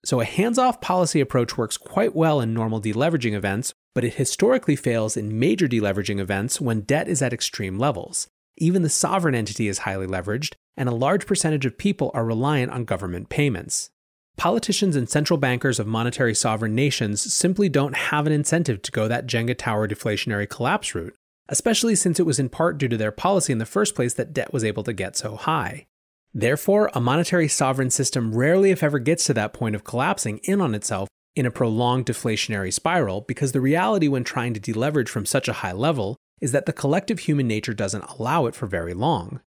So, 0.03 0.19
a 0.19 0.25
hands 0.25 0.57
off 0.57 0.81
policy 0.81 1.19
approach 1.19 1.57
works 1.57 1.77
quite 1.77 2.15
well 2.15 2.41
in 2.41 2.53
normal 2.53 2.81
deleveraging 2.81 3.33
events, 3.33 3.73
but 3.93 4.03
it 4.03 4.15
historically 4.15 4.75
fails 4.75 5.15
in 5.15 5.39
major 5.39 5.67
deleveraging 5.67 6.19
events 6.19 6.59
when 6.59 6.81
debt 6.81 7.07
is 7.07 7.21
at 7.21 7.33
extreme 7.33 7.77
levels. 7.77 8.27
Even 8.57 8.81
the 8.81 8.89
sovereign 8.89 9.35
entity 9.35 9.67
is 9.67 9.79
highly 9.79 10.07
leveraged, 10.07 10.53
and 10.75 10.89
a 10.89 10.95
large 10.95 11.27
percentage 11.27 11.65
of 11.65 11.77
people 11.77 12.11
are 12.13 12.25
reliant 12.25 12.71
on 12.71 12.85
government 12.85 13.29
payments. 13.29 13.91
Politicians 14.37 14.95
and 14.95 15.09
central 15.09 15.37
bankers 15.37 15.79
of 15.79 15.85
monetary 15.85 16.33
sovereign 16.33 16.73
nations 16.73 17.21
simply 17.33 17.69
don't 17.69 17.95
have 17.95 18.25
an 18.25 18.33
incentive 18.33 18.81
to 18.81 18.91
go 18.91 19.07
that 19.07 19.27
Jenga 19.27 19.55
tower 19.57 19.87
deflationary 19.87 20.49
collapse 20.49 20.95
route, 20.95 21.15
especially 21.51 21.95
since 21.95 22.19
it 22.19 22.25
was 22.25 22.39
in 22.39 22.49
part 22.49 22.77
due 22.77 22.87
to 22.87 22.97
their 22.97 23.11
policy 23.11 23.51
in 23.51 23.59
the 23.59 23.65
first 23.65 23.93
place 23.93 24.13
that 24.15 24.33
debt 24.33 24.53
was 24.53 24.63
able 24.63 24.83
to 24.83 24.93
get 24.93 25.15
so 25.15 25.35
high. 25.35 25.85
Therefore, 26.33 26.89
a 26.93 27.01
monetary 27.01 27.49
sovereign 27.49 27.89
system 27.89 28.33
rarely, 28.33 28.71
if 28.71 28.81
ever, 28.81 28.99
gets 28.99 29.25
to 29.25 29.33
that 29.33 29.51
point 29.51 29.75
of 29.75 29.83
collapsing 29.83 30.39
in 30.45 30.61
on 30.61 30.73
itself 30.73 31.09
in 31.35 31.45
a 31.45 31.51
prolonged 31.51 32.05
deflationary 32.05 32.73
spiral 32.73 33.21
because 33.21 33.51
the 33.51 33.61
reality 33.61 34.07
when 34.07 34.23
trying 34.23 34.53
to 34.53 34.59
deleverage 34.59 35.09
from 35.09 35.25
such 35.25 35.49
a 35.49 35.53
high 35.53 35.73
level 35.73 36.15
is 36.39 36.53
that 36.53 36.65
the 36.65 36.73
collective 36.73 37.19
human 37.19 37.47
nature 37.47 37.73
doesn't 37.73 38.03
allow 38.03 38.45
it 38.45 38.55
for 38.55 38.65
very 38.65 38.93
long. 38.93 39.41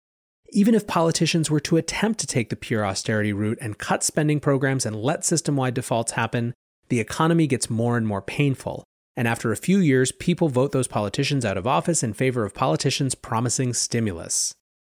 Even 0.50 0.76
if 0.76 0.88
politicians 0.88 1.50
were 1.50 1.62
to 1.62 1.78
attempt 1.78 2.20
to 2.20 2.28
take 2.28 2.50
the 2.50 2.56
pure 2.56 2.86
austerity 2.86 3.32
route 3.32 3.58
and 3.62 3.78
cut 3.78 4.04
spending 4.04 4.40
programs 4.40 4.86
and 4.86 4.96
let 4.96 5.24
system 5.24 5.56
wide 5.56 5.76
defaults 5.76 6.14
happen, 6.14 6.54
the 6.90 7.00
economy 7.00 7.48
gets 7.48 7.70
more 7.70 7.96
and 7.96 8.06
more 8.06 8.22
painful. 8.22 8.84
And 9.16 9.28
after 9.28 9.52
a 9.52 9.58
few 9.58 9.80
years, 9.80 10.12
people 10.12 10.50
vote 10.50 10.72
those 10.72 10.88
politicians 10.88 11.44
out 11.44 11.58
of 11.58 11.68
office 11.68 12.04
in 12.04 12.14
favor 12.14 12.46
of 12.46 12.54
politicians 12.54 13.16
promising 13.16 13.74
stimulus. 13.74 14.54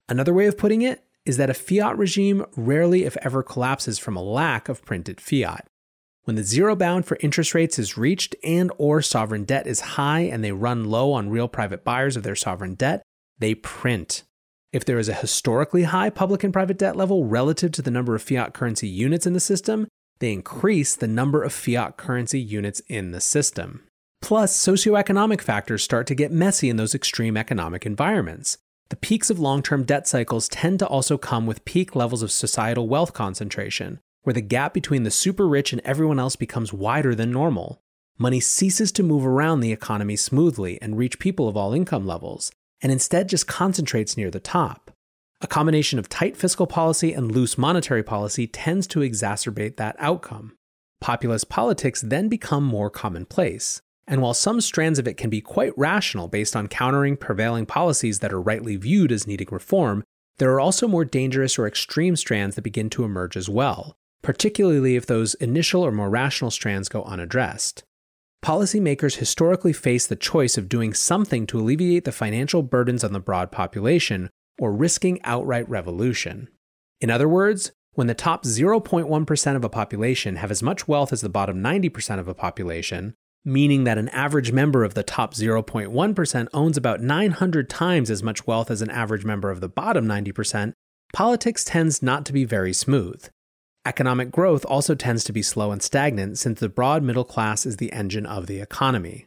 Another 0.08 0.34
way 0.34 0.46
of 0.46 0.58
putting 0.58 0.82
it 0.82 1.02
is 1.24 1.36
that 1.36 1.50
a 1.50 1.54
fiat 1.54 1.96
regime 1.96 2.44
rarely, 2.56 3.04
if 3.04 3.16
ever, 3.22 3.42
collapses 3.42 3.98
from 3.98 4.16
a 4.16 4.22
lack 4.22 4.68
of 4.68 4.84
printed 4.84 5.20
fiat. 5.20 5.66
When 6.24 6.36
the 6.36 6.44
zero 6.44 6.76
bound 6.76 7.06
for 7.06 7.16
interest 7.20 7.54
rates 7.54 7.78
is 7.78 7.96
reached 7.96 8.36
and 8.44 8.70
or 8.78 9.02
sovereign 9.02 9.44
debt 9.44 9.66
is 9.66 9.80
high 9.80 10.20
and 10.20 10.44
they 10.44 10.52
run 10.52 10.84
low 10.84 11.12
on 11.12 11.30
real 11.30 11.48
private 11.48 11.84
buyers 11.84 12.16
of 12.16 12.22
their 12.22 12.36
sovereign 12.36 12.74
debt, 12.74 13.02
they 13.38 13.54
print. 13.54 14.22
If 14.72 14.84
there 14.84 14.98
is 14.98 15.08
a 15.08 15.14
historically 15.14 15.82
high 15.84 16.10
public 16.10 16.44
and 16.44 16.52
private 16.52 16.78
debt 16.78 16.96
level 16.96 17.24
relative 17.24 17.72
to 17.72 17.82
the 17.82 17.90
number 17.90 18.14
of 18.14 18.22
fiat 18.22 18.54
currency 18.54 18.88
units 18.88 19.26
in 19.26 19.32
the 19.32 19.40
system, 19.40 19.88
they 20.20 20.32
increase 20.32 20.94
the 20.94 21.08
number 21.08 21.42
of 21.42 21.52
fiat 21.52 21.96
currency 21.96 22.40
units 22.40 22.80
in 22.88 23.10
the 23.10 23.20
system. 23.20 23.82
Plus, 24.22 24.56
socioeconomic 24.56 25.40
factors 25.40 25.82
start 25.82 26.06
to 26.06 26.14
get 26.14 26.30
messy 26.30 26.70
in 26.70 26.76
those 26.76 26.94
extreme 26.94 27.36
economic 27.36 27.84
environments. 27.84 28.56
The 28.88 28.96
peaks 28.96 29.30
of 29.30 29.40
long 29.40 29.62
term 29.62 29.84
debt 29.84 30.06
cycles 30.06 30.48
tend 30.48 30.78
to 30.78 30.86
also 30.86 31.18
come 31.18 31.44
with 31.44 31.64
peak 31.64 31.96
levels 31.96 32.22
of 32.22 32.30
societal 32.30 32.88
wealth 32.88 33.12
concentration, 33.12 33.98
where 34.22 34.32
the 34.32 34.40
gap 34.40 34.72
between 34.72 35.02
the 35.02 35.10
super 35.10 35.48
rich 35.48 35.72
and 35.72 35.82
everyone 35.84 36.20
else 36.20 36.36
becomes 36.36 36.72
wider 36.72 37.14
than 37.16 37.32
normal. 37.32 37.82
Money 38.16 38.38
ceases 38.38 38.92
to 38.92 39.02
move 39.02 39.26
around 39.26 39.60
the 39.60 39.72
economy 39.72 40.14
smoothly 40.14 40.80
and 40.80 40.96
reach 40.96 41.18
people 41.18 41.48
of 41.48 41.56
all 41.56 41.74
income 41.74 42.06
levels, 42.06 42.52
and 42.80 42.92
instead 42.92 43.28
just 43.28 43.48
concentrates 43.48 44.16
near 44.16 44.30
the 44.30 44.38
top. 44.38 44.92
A 45.40 45.48
combination 45.48 45.98
of 45.98 46.08
tight 46.08 46.36
fiscal 46.36 46.68
policy 46.68 47.12
and 47.12 47.32
loose 47.32 47.58
monetary 47.58 48.04
policy 48.04 48.46
tends 48.46 48.86
to 48.88 49.00
exacerbate 49.00 49.76
that 49.78 49.96
outcome. 49.98 50.56
Populist 51.00 51.48
politics 51.48 52.00
then 52.00 52.28
become 52.28 52.62
more 52.62 52.88
commonplace. 52.88 53.82
And 54.06 54.20
while 54.20 54.34
some 54.34 54.60
strands 54.60 54.98
of 54.98 55.06
it 55.06 55.16
can 55.16 55.30
be 55.30 55.40
quite 55.40 55.76
rational 55.76 56.28
based 56.28 56.56
on 56.56 56.68
countering 56.68 57.16
prevailing 57.16 57.66
policies 57.66 58.18
that 58.18 58.32
are 58.32 58.40
rightly 58.40 58.76
viewed 58.76 59.12
as 59.12 59.26
needing 59.26 59.48
reform, 59.50 60.02
there 60.38 60.52
are 60.52 60.60
also 60.60 60.88
more 60.88 61.04
dangerous 61.04 61.58
or 61.58 61.66
extreme 61.66 62.16
strands 62.16 62.56
that 62.56 62.62
begin 62.62 62.90
to 62.90 63.04
emerge 63.04 63.36
as 63.36 63.48
well, 63.48 63.96
particularly 64.22 64.96
if 64.96 65.06
those 65.06 65.34
initial 65.34 65.84
or 65.84 65.92
more 65.92 66.10
rational 66.10 66.50
strands 66.50 66.88
go 66.88 67.02
unaddressed. 67.04 67.84
Policymakers 68.44 69.16
historically 69.16 69.72
face 69.72 70.06
the 70.06 70.16
choice 70.16 70.58
of 70.58 70.68
doing 70.68 70.94
something 70.94 71.46
to 71.46 71.60
alleviate 71.60 72.04
the 72.04 72.10
financial 72.10 72.62
burdens 72.62 73.04
on 73.04 73.12
the 73.12 73.20
broad 73.20 73.52
population 73.52 74.30
or 74.58 74.72
risking 74.72 75.22
outright 75.22 75.68
revolution. 75.68 76.48
In 77.00 77.08
other 77.08 77.28
words, 77.28 77.70
when 77.92 78.08
the 78.08 78.14
top 78.14 78.44
0.1% 78.44 79.56
of 79.56 79.64
a 79.64 79.68
population 79.68 80.36
have 80.36 80.50
as 80.50 80.62
much 80.62 80.88
wealth 80.88 81.12
as 81.12 81.20
the 81.20 81.28
bottom 81.28 81.62
90% 81.62 82.18
of 82.18 82.26
a 82.26 82.34
population, 82.34 83.14
meaning 83.44 83.84
that 83.84 83.98
an 83.98 84.08
average 84.10 84.52
member 84.52 84.84
of 84.84 84.94
the 84.94 85.02
top 85.02 85.34
0.1% 85.34 86.48
owns 86.52 86.76
about 86.76 87.00
900 87.00 87.68
times 87.68 88.10
as 88.10 88.22
much 88.22 88.46
wealth 88.46 88.70
as 88.70 88.82
an 88.82 88.90
average 88.90 89.24
member 89.24 89.50
of 89.50 89.60
the 89.60 89.68
bottom 89.68 90.06
90%, 90.06 90.72
politics 91.12 91.64
tends 91.64 92.02
not 92.02 92.24
to 92.26 92.32
be 92.32 92.44
very 92.44 92.72
smooth. 92.72 93.28
Economic 93.84 94.30
growth 94.30 94.64
also 94.66 94.94
tends 94.94 95.24
to 95.24 95.32
be 95.32 95.42
slow 95.42 95.72
and 95.72 95.82
stagnant 95.82 96.38
since 96.38 96.60
the 96.60 96.68
broad 96.68 97.02
middle 97.02 97.24
class 97.24 97.66
is 97.66 97.78
the 97.78 97.92
engine 97.92 98.26
of 98.26 98.46
the 98.46 98.60
economy. 98.60 99.26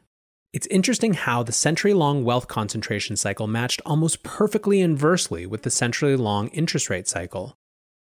It's 0.53 0.67
interesting 0.67 1.13
how 1.13 1.43
the 1.43 1.51
century 1.51 1.93
long 1.93 2.23
wealth 2.23 2.47
concentration 2.47 3.17
cycle 3.17 3.47
matched 3.47 3.81
almost 3.85 4.23
perfectly 4.23 4.79
inversely 4.79 5.45
with 5.45 5.63
the 5.63 5.69
century 5.69 6.15
long 6.15 6.47
interest 6.49 6.89
rate 6.89 7.09
cycle. 7.09 7.57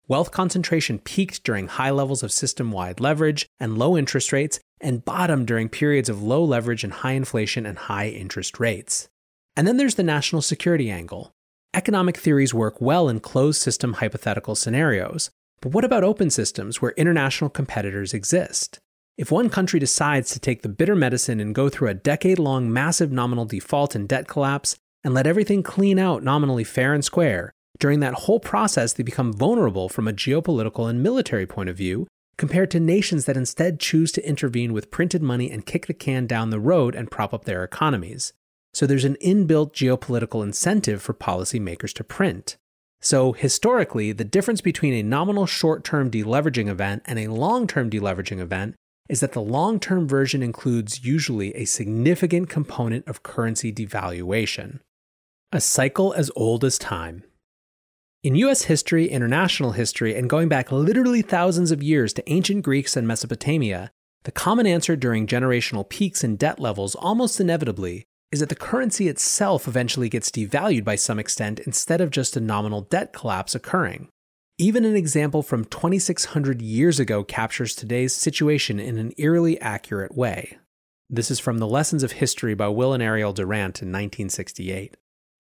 Wealth 0.08 0.32
concentration 0.32 1.00
peaked 1.00 1.44
during 1.44 1.68
high 1.68 1.92
levels 1.92 2.24
of 2.24 2.32
system 2.32 2.72
wide 2.72 3.00
leverage 3.00 3.48
and 3.60 3.78
low 3.78 3.98
interest 3.98 4.34
rates 4.34 4.60
and 4.82 5.06
bottomed 5.06 5.48
during 5.48 5.70
periods 5.70 6.10
of 6.10 6.24
low 6.24 6.44
leverage 6.44 6.84
and 6.84 6.92
high 6.92 7.14
inflation 7.14 7.66
and 7.66 7.78
high 7.78 8.10
interest 8.10 8.60
rates. 8.60 9.08
And 9.56 9.68
then 9.68 9.78
there's 9.78 9.96
the 9.96 10.04
national 10.04 10.42
security 10.42 10.90
angle. 10.90 11.32
Economic 11.74 12.18
theories 12.18 12.54
work 12.54 12.82
well 12.82 13.08
in 13.08 13.20
closed 13.20 13.62
system 13.62 13.94
hypothetical 13.94 14.56
scenarios, 14.56 15.30
but 15.62 15.72
what 15.72 15.86
about 15.86 16.04
open 16.04 16.30
systems 16.30 16.82
where 16.82 16.92
international 16.98 17.50
competitors 17.50 18.14
exist? 18.14 18.80
If 19.18 19.32
one 19.32 19.50
country 19.50 19.80
decides 19.80 20.32
to 20.32 20.40
take 20.40 20.64
the 20.64 20.70
bitter 20.70 20.96
medicine 20.96 21.40
and 21.40 21.54
go 21.54 21.70
through 21.70 21.90
a 21.90 21.94
decade 21.94 22.40
long 22.40 22.74
massive 22.74 23.12
nominal 23.12 23.46
default 23.46 23.94
and 23.94 24.10
debt 24.10 24.28
collapse 24.28 24.76
and 25.04 25.14
let 25.14 25.28
everything 25.28 25.64
clean 25.64 26.00
out 26.00 26.24
nominally 26.24 26.64
fair 26.64 26.94
and 26.94 27.06
square, 27.06 27.54
during 27.82 28.00
that 28.00 28.14
whole 28.14 28.40
process 28.40 28.94
they 28.94 29.04
become 29.04 29.34
vulnerable 29.34 29.90
from 29.90 30.08
a 30.08 30.14
geopolitical 30.14 30.90
and 30.90 31.04
military 31.04 31.46
point 31.46 31.68
of 31.68 31.76
view 31.76 32.08
compared 32.38 32.72
to 32.72 32.80
nations 32.80 33.26
that 33.26 33.36
instead 33.36 33.80
choose 33.80 34.12
to 34.12 34.26
intervene 34.28 34.72
with 34.72 34.92
printed 34.92 35.22
money 35.22 35.52
and 35.52 35.66
kick 35.66 35.88
the 35.88 35.94
can 35.94 36.26
down 36.26 36.50
the 36.50 36.60
road 36.60 36.96
and 36.96 37.12
prop 37.12 37.34
up 37.34 37.46
their 37.46 37.64
economies. 37.64 38.34
So 38.74 38.88
there's 38.88 39.06
an 39.06 39.18
inbuilt 39.22 39.74
geopolitical 39.74 40.44
incentive 40.44 41.02
for 41.02 41.14
policymakers 41.14 41.94
to 41.96 42.04
print. 42.04 42.58
So, 43.04 43.34
historically, 43.34 44.12
the 44.12 44.24
difference 44.24 44.62
between 44.62 44.94
a 44.94 45.04
nominal 45.04 45.48
short 45.48 45.84
term 45.84 46.12
deleveraging 46.12 46.68
event 46.68 47.02
and 47.06 47.18
a 47.18 47.32
long 47.32 47.66
term 47.66 47.90
deleveraging 47.90 48.40
event 48.40 48.76
is 49.10 49.20
that 49.22 49.34
the 49.34 49.42
long 49.42 49.80
term 49.80 50.08
version 50.08 50.44
includes 50.44 51.04
usually 51.04 51.54
a 51.56 51.66
significant 51.66 52.48
component 52.48 53.08
of 53.08 53.24
currency 53.24 53.74
devaluation. 53.74 54.80
A 55.52 55.60
cycle 55.60 56.14
as 56.14 56.32
old 56.36 56.64
as 56.64 56.78
time. 56.78 57.24
In 58.24 58.36
US 58.36 58.64
history, 58.64 59.10
international 59.10 59.72
history, 59.72 60.16
and 60.16 60.30
going 60.30 60.48
back 60.48 60.72
literally 60.72 61.24
thousands 61.24 61.72
of 61.72 61.82
years 61.82 62.14
to 62.14 62.32
ancient 62.32 62.62
Greeks 62.64 62.96
and 62.96 63.08
Mesopotamia, 63.08 63.92
the 64.26 64.32
common 64.32 64.68
answer 64.68 64.96
during 64.96 65.26
generational 65.26 65.90
peaks 65.90 66.24
in 66.24 66.36
debt 66.36 66.60
levels 66.60 66.94
almost 66.94 67.40
inevitably 67.40 68.04
is 68.32 68.40
that 68.40 68.50
the 68.50 68.56
currency 68.56 69.08
itself 69.08 69.68
eventually 69.68 70.08
gets 70.08 70.30
devalued 70.30 70.84
by 70.84 70.96
some 70.96 71.18
extent 71.18 71.62
instead 71.62 72.00
of 72.00 72.12
just 72.12 72.38
a 72.38 72.40
nominal 72.40 72.82
debt 72.82 73.12
collapse 73.12 73.56
occurring. 73.56 74.08
Even 74.60 74.86
an 74.86 74.96
example 74.96 75.42
from 75.42 75.66
2600 75.66 76.62
years 76.62 77.00
ago 77.00 77.24
captures 77.24 77.76
today's 77.76 78.14
situation 78.14 78.80
in 78.80 79.00
an 79.00 79.14
eerily 79.18 79.60
accurate 79.62 80.16
way. 80.16 80.60
This 81.10 81.32
is 81.32 81.40
from 81.40 81.58
The 81.58 81.68
Lessons 81.68 82.04
of 82.04 82.12
History 82.12 82.54
by 82.54 82.68
Will 82.68 82.94
and 82.94 83.02
Ariel 83.02 83.34
Durant 83.34 83.82
in 83.82 83.88
1968. 83.88 84.96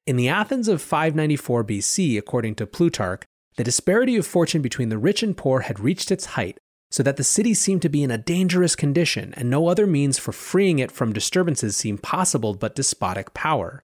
In 0.08 0.15
the 0.15 0.29
Athens 0.29 0.67
of 0.67 0.81
594 0.81 1.63
BC, 1.63 2.17
according 2.17 2.55
to 2.55 2.65
Plutarch, 2.65 3.24
the 3.58 3.63
disparity 3.63 4.15
of 4.15 4.25
fortune 4.25 4.62
between 4.62 4.89
the 4.89 4.98
rich 4.98 5.22
and 5.22 5.38
poor 5.38 5.62
had 5.62 5.79
reached 5.79 6.10
its 6.10 6.25
height, 6.25 6.58
so 6.89 7.03
that 7.03 7.17
the 7.17 7.24
city 7.24 7.53
seemed 7.53 7.84
to 7.84 7.89
be 7.89 8.01
in 8.01 8.10
a 8.10 8.17
dangerous 8.17 8.75
condition, 8.75 9.31
and 9.38 9.48
no 9.48 9.67
other 9.67 9.86
means 9.86 10.17
for 10.17 10.31
freeing 10.31 10.79
it 10.79 10.91
from 10.91 11.13
disturbances 11.13 11.77
seemed 11.77 12.01
possible 12.01 12.55
but 12.55 12.75
despotic 12.75 13.36
power. 13.36 13.84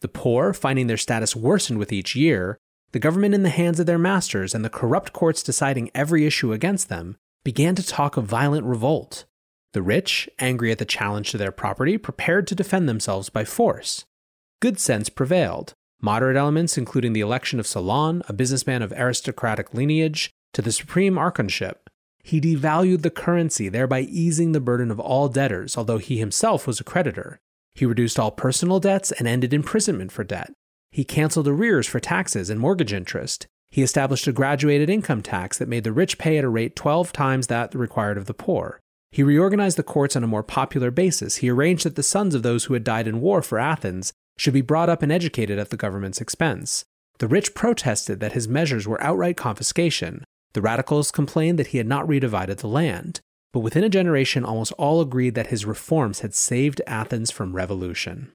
The 0.00 0.08
poor, 0.08 0.54
finding 0.54 0.86
their 0.86 0.96
status 0.96 1.36
worsened 1.36 1.78
with 1.78 1.92
each 1.92 2.16
year, 2.16 2.56
the 2.92 2.98
government 2.98 3.34
in 3.34 3.42
the 3.42 3.50
hands 3.50 3.78
of 3.78 3.84
their 3.84 3.98
masters, 3.98 4.54
and 4.54 4.64
the 4.64 4.70
corrupt 4.70 5.12
courts 5.12 5.42
deciding 5.42 5.90
every 5.94 6.24
issue 6.24 6.54
against 6.54 6.88
them, 6.88 7.16
began 7.44 7.74
to 7.74 7.86
talk 7.86 8.16
of 8.16 8.24
violent 8.24 8.64
revolt. 8.64 9.26
The 9.74 9.82
rich, 9.82 10.30
angry 10.38 10.72
at 10.72 10.78
the 10.78 10.86
challenge 10.86 11.30
to 11.32 11.36
their 11.36 11.52
property, 11.52 11.98
prepared 11.98 12.46
to 12.46 12.54
defend 12.54 12.88
themselves 12.88 13.28
by 13.28 13.44
force 13.44 14.06
good 14.60 14.78
sense 14.78 15.08
prevailed. 15.08 15.74
Moderate 16.00 16.36
elements, 16.36 16.78
including 16.78 17.12
the 17.12 17.20
election 17.20 17.58
of 17.58 17.66
Solon, 17.66 18.22
a 18.28 18.32
businessman 18.32 18.82
of 18.82 18.92
aristocratic 18.92 19.74
lineage, 19.74 20.30
to 20.52 20.62
the 20.62 20.72
supreme 20.72 21.14
archonship. 21.14 21.88
He 22.22 22.40
devalued 22.40 23.02
the 23.02 23.10
currency, 23.10 23.68
thereby 23.68 24.00
easing 24.00 24.52
the 24.52 24.60
burden 24.60 24.90
of 24.90 25.00
all 25.00 25.28
debtors, 25.28 25.76
although 25.76 25.98
he 25.98 26.18
himself 26.18 26.66
was 26.66 26.80
a 26.80 26.84
creditor. 26.84 27.38
He 27.74 27.86
reduced 27.86 28.18
all 28.18 28.30
personal 28.30 28.80
debts 28.80 29.12
and 29.12 29.26
ended 29.26 29.52
imprisonment 29.52 30.12
for 30.12 30.24
debt. 30.24 30.52
He 30.90 31.04
canceled 31.04 31.48
arrears 31.48 31.86
for 31.86 32.00
taxes 32.00 32.50
and 32.50 32.60
mortgage 32.60 32.92
interest. 32.92 33.46
He 33.70 33.82
established 33.82 34.26
a 34.26 34.32
graduated 34.32 34.88
income 34.88 35.22
tax 35.22 35.58
that 35.58 35.68
made 35.68 35.84
the 35.84 35.92
rich 35.92 36.18
pay 36.18 36.38
at 36.38 36.44
a 36.44 36.48
rate 36.48 36.74
12 36.74 37.12
times 37.12 37.46
that 37.48 37.74
required 37.74 38.18
of 38.18 38.26
the 38.26 38.34
poor. 38.34 38.80
He 39.10 39.22
reorganized 39.22 39.78
the 39.78 39.82
courts 39.82 40.16
on 40.16 40.24
a 40.24 40.28
more 40.28 40.42
popular 40.42 40.90
basis. 40.90 41.36
He 41.36 41.50
arranged 41.50 41.84
that 41.84 41.96
the 41.96 42.02
sons 42.02 42.34
of 42.34 42.42
those 42.42 42.64
who 42.64 42.74
had 42.74 42.84
died 42.84 43.06
in 43.06 43.20
war 43.20 43.42
for 43.42 43.58
Athens 43.58 44.12
should 44.38 44.54
be 44.54 44.62
brought 44.62 44.88
up 44.88 45.02
and 45.02 45.12
educated 45.12 45.58
at 45.58 45.70
the 45.70 45.76
government's 45.76 46.20
expense. 46.20 46.84
The 47.18 47.28
rich 47.28 47.54
protested 47.54 48.20
that 48.20 48.32
his 48.32 48.48
measures 48.48 48.86
were 48.86 49.02
outright 49.02 49.36
confiscation. 49.36 50.24
The 50.54 50.62
radicals 50.62 51.10
complained 51.10 51.58
that 51.58 51.68
he 51.68 51.78
had 51.78 51.86
not 51.86 52.06
redivided 52.06 52.58
the 52.58 52.68
land. 52.68 53.20
But 53.52 53.60
within 53.60 53.84
a 53.84 53.88
generation, 53.88 54.44
almost 54.44 54.72
all 54.72 55.00
agreed 55.00 55.34
that 55.34 55.48
his 55.48 55.64
reforms 55.64 56.20
had 56.20 56.34
saved 56.34 56.80
Athens 56.86 57.30
from 57.30 57.56
revolution. 57.56 58.32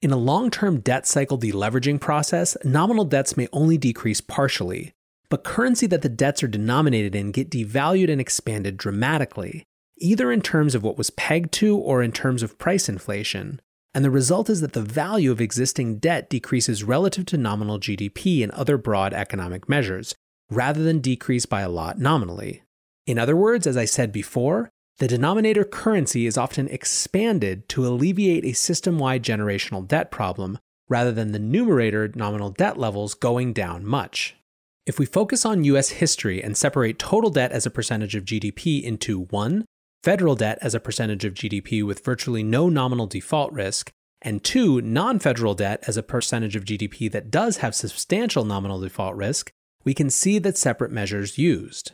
In 0.00 0.10
a 0.10 0.16
long 0.16 0.50
term 0.50 0.80
debt 0.80 1.06
cycle 1.06 1.38
deleveraging 1.38 2.00
process, 2.00 2.56
nominal 2.64 3.04
debts 3.04 3.36
may 3.36 3.48
only 3.52 3.78
decrease 3.78 4.20
partially, 4.20 4.92
but 5.28 5.44
currency 5.44 5.86
that 5.88 6.02
the 6.02 6.08
debts 6.08 6.42
are 6.42 6.48
denominated 6.48 7.14
in 7.14 7.32
get 7.32 7.50
devalued 7.50 8.10
and 8.10 8.20
expanded 8.20 8.76
dramatically, 8.76 9.64
either 9.98 10.30
in 10.30 10.42
terms 10.42 10.74
of 10.74 10.82
what 10.82 10.98
was 10.98 11.10
pegged 11.10 11.52
to 11.52 11.76
or 11.76 12.02
in 12.02 12.12
terms 12.12 12.42
of 12.42 12.58
price 12.58 12.88
inflation. 12.88 13.60
And 13.94 14.04
the 14.04 14.10
result 14.10 14.50
is 14.50 14.60
that 14.60 14.72
the 14.72 14.82
value 14.82 15.30
of 15.30 15.40
existing 15.40 15.98
debt 15.98 16.28
decreases 16.28 16.82
relative 16.82 17.26
to 17.26 17.38
nominal 17.38 17.78
GDP 17.78 18.42
and 18.42 18.50
other 18.52 18.76
broad 18.76 19.14
economic 19.14 19.68
measures, 19.68 20.14
rather 20.50 20.82
than 20.82 20.98
decrease 20.98 21.46
by 21.46 21.60
a 21.60 21.68
lot 21.68 21.98
nominally. 21.98 22.62
In 23.06 23.18
other 23.18 23.36
words, 23.36 23.66
as 23.66 23.76
I 23.76 23.84
said 23.84 24.10
before, 24.10 24.70
the 24.98 25.08
denominator 25.08 25.64
currency 25.64 26.26
is 26.26 26.36
often 26.36 26.68
expanded 26.68 27.68
to 27.70 27.86
alleviate 27.86 28.44
a 28.44 28.52
system 28.52 28.98
wide 28.98 29.22
generational 29.22 29.86
debt 29.86 30.10
problem 30.10 30.58
rather 30.88 31.12
than 31.12 31.32
the 31.32 31.38
numerator 31.38 32.10
nominal 32.14 32.50
debt 32.50 32.78
levels 32.78 33.14
going 33.14 33.52
down 33.52 33.84
much. 33.84 34.36
If 34.86 34.98
we 34.98 35.06
focus 35.06 35.44
on 35.44 35.64
US 35.64 35.90
history 35.90 36.42
and 36.42 36.56
separate 36.56 36.98
total 36.98 37.30
debt 37.30 37.52
as 37.52 37.64
a 37.64 37.70
percentage 37.70 38.14
of 38.14 38.24
GDP 38.24 38.82
into 38.82 39.22
1. 39.30 39.64
Federal 40.04 40.34
debt 40.34 40.58
as 40.60 40.74
a 40.74 40.80
percentage 40.80 41.24
of 41.24 41.32
GDP 41.32 41.82
with 41.82 42.04
virtually 42.04 42.42
no 42.42 42.68
nominal 42.68 43.06
default 43.06 43.50
risk, 43.54 43.90
and 44.20 44.44
2. 44.44 44.82
Non 44.82 45.18
federal 45.18 45.54
debt 45.54 45.82
as 45.86 45.96
a 45.96 46.02
percentage 46.02 46.54
of 46.56 46.66
GDP 46.66 47.10
that 47.10 47.30
does 47.30 47.56
have 47.56 47.74
substantial 47.74 48.44
nominal 48.44 48.78
default 48.78 49.16
risk, 49.16 49.50
we 49.82 49.94
can 49.94 50.10
see 50.10 50.38
that 50.38 50.58
separate 50.58 50.92
measures 50.92 51.38
used. 51.38 51.92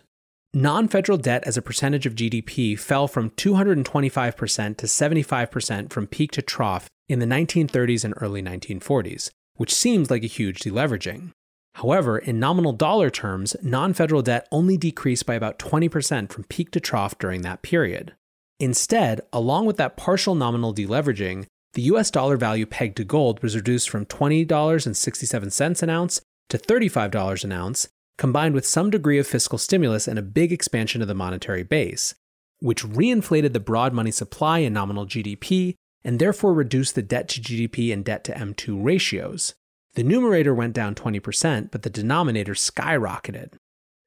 Non 0.53 0.89
federal 0.89 1.19
debt 1.19 1.45
as 1.47 1.57
a 1.57 1.63
percentage 1.63 2.05
of 2.05 2.17
GDP 2.17 2.77
fell 2.77 3.07
from 3.07 3.31
225% 3.31 4.77
to 4.77 4.87
75% 4.87 5.93
from 5.93 6.09
peak 6.09 6.33
to 6.33 6.43
trough 6.43 6.89
in 7.09 7.21
the 7.21 7.27
1930s 7.27 8.05
and 8.05 8.15
early 8.17 8.43
1940s, 8.43 9.31
which 9.55 9.73
seems 9.73 10.11
like 10.11 10.25
a 10.25 10.27
huge 10.27 10.59
deleveraging. 10.59 11.31
However, 11.75 12.19
in 12.19 12.39
nominal 12.39 12.73
dollar 12.73 13.11
terms, 13.11 13.57
non 13.63 13.95
federal 13.95 14.23
debt 14.23 14.49
only 14.51 14.77
decreased 14.77 15.27
by 15.27 15.35
about 15.35 15.59
20% 15.59 16.31
from 16.31 16.45
peak 16.45 16.71
to 16.73 16.81
trough 16.81 17.19
during 17.19 17.43
that 17.43 17.63
period. 17.63 18.15
Instead, 18.59 19.23
along 19.33 19.67
with 19.67 19.77
that 19.79 19.97
partial 19.97 20.35
nominal 20.35 20.75
deleveraging, 20.75 21.47
the 21.75 21.83
US 21.83 22.11
dollar 22.11 22.37
value 22.37 22.67
pegged 22.67 22.97
to 22.97 23.05
gold 23.05 23.43
was 23.43 23.57
reduced 23.57 23.89
from 23.89 24.05
$20.67 24.07 25.83
an 25.83 25.91
ounce 25.91 26.21
to 26.49 26.59
$35 26.59 27.45
an 27.45 27.53
ounce, 27.53 27.89
combined 28.19 28.55
with 28.55 28.67
some 28.67 28.91
degree 28.91 29.19
of 29.19 29.27
fiscal 29.27 29.57
stimulus 29.57 30.09
and 30.09 30.19
a 30.19 30.23
big 30.23 30.53
expansion 30.53 31.01
of 31.01 31.09
the 31.09 31.15
monetary 31.15 31.63
base, 31.63 32.15
which 32.59 32.85
reinflated 32.85 33.53
the 33.53 33.61
broad 33.61 33.95
money 33.95 34.11
supply 34.11 34.59
and 34.59 34.75
nominal 34.75 35.07
GDP 35.07 35.77
and 36.05 36.19
therefore 36.19 36.53
reduced 36.53 36.95
the 36.95 37.03
debt 37.03 37.29
to 37.29 37.41
GDP 37.41 37.93
and 37.93 38.05
debt 38.05 38.25
to 38.25 38.33
M2 38.33 38.85
ratios. 38.85 39.55
The 39.95 40.05
numerator 40.05 40.55
went 40.55 40.75
down 40.75 40.95
20%, 40.95 41.71
but 41.71 41.83
the 41.83 41.91
denominator 41.91 42.55
skyrocketed. 42.55 43.55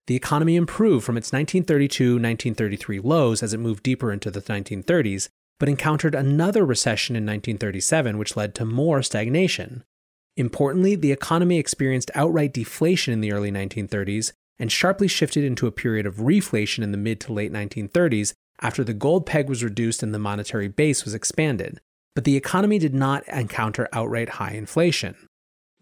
The 0.07 0.15
economy 0.15 0.55
improved 0.55 1.05
from 1.05 1.17
its 1.17 1.31
1932 1.31 2.13
1933 2.15 2.99
lows 2.99 3.43
as 3.43 3.53
it 3.53 3.59
moved 3.59 3.83
deeper 3.83 4.11
into 4.11 4.31
the 4.31 4.41
1930s, 4.41 5.29
but 5.59 5.69
encountered 5.69 6.15
another 6.15 6.65
recession 6.65 7.15
in 7.15 7.23
1937, 7.23 8.17
which 8.17 8.35
led 8.35 8.53
to 8.55 8.65
more 8.65 9.01
stagnation. 9.01 9.83
Importantly, 10.35 10.95
the 10.95 11.12
economy 11.12 11.58
experienced 11.58 12.12
outright 12.15 12.53
deflation 12.53 13.13
in 13.13 13.21
the 13.21 13.31
early 13.31 13.51
1930s 13.51 14.34
and 14.60 14.71
sharply 14.71 15.08
shifted 15.08 15.43
into 15.43 15.67
a 15.67 15.71
period 15.71 16.05
of 16.05 16.17
reflation 16.17 16.84
in 16.84 16.91
the 16.91 16.97
mid 16.97 17.19
to 17.21 17.34
late 17.34 17.51
1930s 17.51 18.34
after 18.62 18.84
the 18.84 18.93
gold 18.93 19.25
peg 19.25 19.47
was 19.47 19.63
reduced 19.63 20.03
and 20.03 20.13
the 20.13 20.19
monetary 20.19 20.67
base 20.67 21.05
was 21.05 21.13
expanded. 21.13 21.79
But 22.15 22.23
the 22.23 22.36
economy 22.36 22.79
did 22.79 22.93
not 22.93 23.27
encounter 23.27 23.89
outright 23.91 24.29
high 24.29 24.51
inflation. 24.51 25.15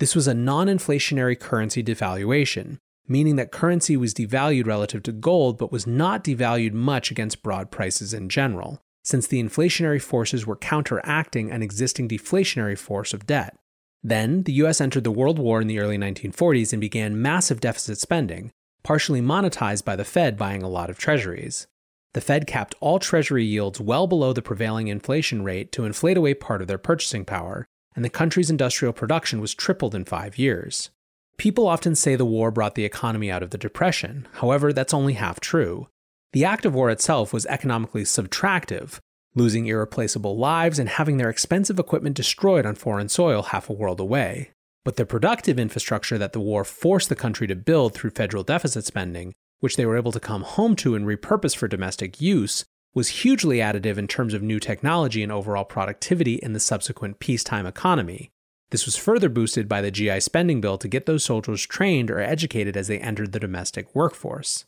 This 0.02 0.16
was 0.16 0.28
a 0.28 0.34
non 0.34 0.66
inflationary 0.66 1.40
currency 1.40 1.84
devaluation, 1.84 2.80
meaning 3.08 3.36
that 3.36 3.52
currency 3.52 3.96
was 3.96 4.16
devalued 4.16 4.66
relative 4.66 5.04
to 5.04 5.12
gold 5.12 5.60
but 5.60 5.72
was 5.72 5.86
not 5.86 6.24
devalued 6.24 6.74
much 6.74 7.12
against 7.12 7.44
broad 7.44 7.70
prices 7.70 8.12
in 8.12 8.28
general, 8.28 8.82
since 9.04 9.28
the 9.28 9.40
inflationary 9.40 10.02
forces 10.02 10.44
were 10.44 10.56
counteracting 10.56 11.52
an 11.52 11.62
existing 11.62 12.10
deflationary 12.10 12.76
force 12.76 13.14
of 13.14 13.28
debt. 13.28 13.56
Then, 14.02 14.42
the 14.42 14.54
US 14.54 14.82
entered 14.82 15.04
the 15.04 15.12
World 15.12 15.38
War 15.38 15.62
in 15.62 15.68
the 15.68 15.78
early 15.78 16.00
1940s 16.00 16.74
and 16.74 16.82
began 16.82 17.22
massive 17.22 17.62
deficit 17.62 18.00
spending, 18.00 18.50
partially 18.82 19.22
monetized 19.22 19.86
by 19.86 19.96
the 19.96 20.04
Fed 20.04 20.36
buying 20.36 20.64
a 20.64 20.68
lot 20.68 20.90
of 20.90 20.98
treasuries. 20.98 21.68
The 22.14 22.22
Fed 22.22 22.48
capped 22.48 22.74
all 22.80 22.98
treasury 22.98 23.46
yields 23.46 23.80
well 23.80 24.08
below 24.08 24.34
the 24.34 24.42
prevailing 24.42 24.88
inflation 24.88 25.44
rate 25.44 25.72
to 25.74 25.86
inflate 25.86 26.18
away 26.18 26.34
part 26.34 26.64
of 26.64 26.68
their 26.68 26.80
purchasing 26.80 27.24
power, 27.24 27.68
and 27.96 28.06
the 28.06 28.10
country's 28.10 28.50
industrial 28.50 28.94
production 28.94 29.42
was 29.42 29.54
tripled 29.54 29.96
in 29.96 30.06
five 30.06 30.38
years. 30.38 30.90
People 31.38 31.68
often 31.68 31.96
say 31.96 32.16
the 32.16 32.26
war 32.26 32.52
brought 32.52 32.76
the 32.76 32.86
economy 32.86 33.32
out 33.32 33.44
of 33.44 33.50
the 33.50 33.58
Depression. 33.58 34.28
However, 34.34 34.72
that's 34.72 34.94
only 34.94 35.14
half 35.14 35.40
true. 35.40 35.88
The 36.34 36.46
act 36.46 36.66
of 36.66 36.74
war 36.74 36.90
itself 36.90 37.34
was 37.34 37.46
economically 37.48 38.04
subtractive, 38.04 39.00
losing 39.36 39.66
irreplaceable 39.66 40.38
lives 40.38 40.80
and 40.80 40.88
having 40.88 41.18
their 41.18 41.30
expensive 41.30 41.80
equipment 41.80 42.16
destroyed 42.16 42.66
on 42.66 42.76
foreign 42.76 43.10
soil 43.10 43.44
half 43.44 43.70
a 43.70 43.74
world 43.74 44.00
away. 44.00 44.52
But 44.84 44.96
the 44.96 45.06
productive 45.06 45.60
infrastructure 45.60 46.18
that 46.18 46.34
the 46.34 46.40
war 46.40 46.64
forced 46.64 47.10
the 47.10 47.16
country 47.16 47.48
to 47.48 47.56
build 47.56 47.94
through 47.94 48.12
federal 48.12 48.44
deficit 48.44 48.86
spending, 48.86 49.34
which 49.60 49.76
they 49.76 49.86
were 49.86 49.98
able 49.98 50.12
to 50.12 50.20
come 50.20 50.44
home 50.44 50.76
to 50.78 50.96
and 50.96 51.06
repurpose 51.06 51.56
for 51.56 51.68
domestic 51.68 52.20
use, 52.20 52.66
was 52.94 53.08
hugely 53.10 53.58
additive 53.58 53.98
in 53.98 54.08
terms 54.08 54.34
of 54.34 54.42
new 54.42 54.60
technology 54.60 55.24
and 55.24 55.32
overall 55.32 55.64
productivity 55.64 56.36
in 56.36 56.54
the 56.54 56.60
subsequent 56.60 57.20
peacetime 57.20 57.66
economy. 57.66 58.32
This 58.72 58.86
was 58.86 58.96
further 58.96 59.30
boosted 59.30 59.68
by 59.68 59.82
the 59.82 59.92
GI 59.92 60.22
spending 60.22 60.62
bill 60.62 60.78
to 60.78 60.88
get 60.88 61.06
those 61.06 61.24
soldiers 61.24 61.66
trained 61.66 62.10
or 62.10 62.20
educated 62.20 62.76
as 62.76 62.88
they 62.88 63.00
entered 63.00 63.32
the 63.32 63.40
domestic 63.40 63.94
workforce. 63.94 64.66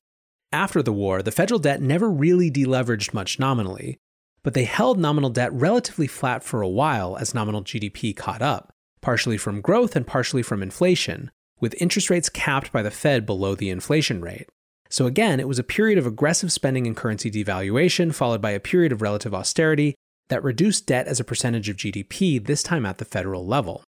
After 0.52 0.84
the 0.84 0.94
war, 0.94 1.22
the 1.22 1.32
federal 1.32 1.60
debt 1.60 1.82
never 1.82 2.10
really 2.10 2.52
deleveraged 2.52 3.14
much 3.14 3.40
nominally, 3.40 3.98
but 4.44 4.54
they 4.54 4.66
held 4.66 5.00
nominal 5.00 5.30
debt 5.30 5.52
relatively 5.54 6.08
flat 6.08 6.44
for 6.44 6.62
a 6.62 6.68
while 6.70 7.18
as 7.18 7.34
nominal 7.34 7.64
GDP 7.64 8.16
caught 8.16 8.42
up, 8.42 8.74
partially 9.02 9.38
from 9.38 9.62
growth 9.62 9.96
and 9.96 10.06
partially 10.06 10.44
from 10.44 10.62
inflation, 10.62 11.32
with 11.60 11.82
interest 11.82 12.10
rates 12.10 12.30
capped 12.30 12.72
by 12.72 12.84
the 12.84 12.92
Fed 12.92 13.26
below 13.26 13.56
the 13.56 13.70
inflation 13.70 14.22
rate. 14.22 14.50
So 14.94 15.08
again, 15.08 15.40
it 15.40 15.48
was 15.48 15.58
a 15.58 15.64
period 15.64 15.98
of 15.98 16.06
aggressive 16.06 16.52
spending 16.52 16.86
and 16.86 16.96
currency 16.96 17.32
devaluation, 17.32 18.14
followed 18.14 18.44
by 18.44 18.52
a 18.52 18.60
period 18.60 18.92
of 18.92 19.02
relative 19.02 19.34
austerity 19.34 19.96
that 20.30 20.44
reduced 20.44 20.86
debt 20.86 21.08
as 21.08 21.20
a 21.20 21.24
percentage 21.24 21.68
of 21.68 21.78
GDP, 21.78 22.46
this 22.46 22.62
time 22.62 22.86
at 22.86 23.00
the 23.00 23.04
federal 23.04 23.44
level. 23.44 23.84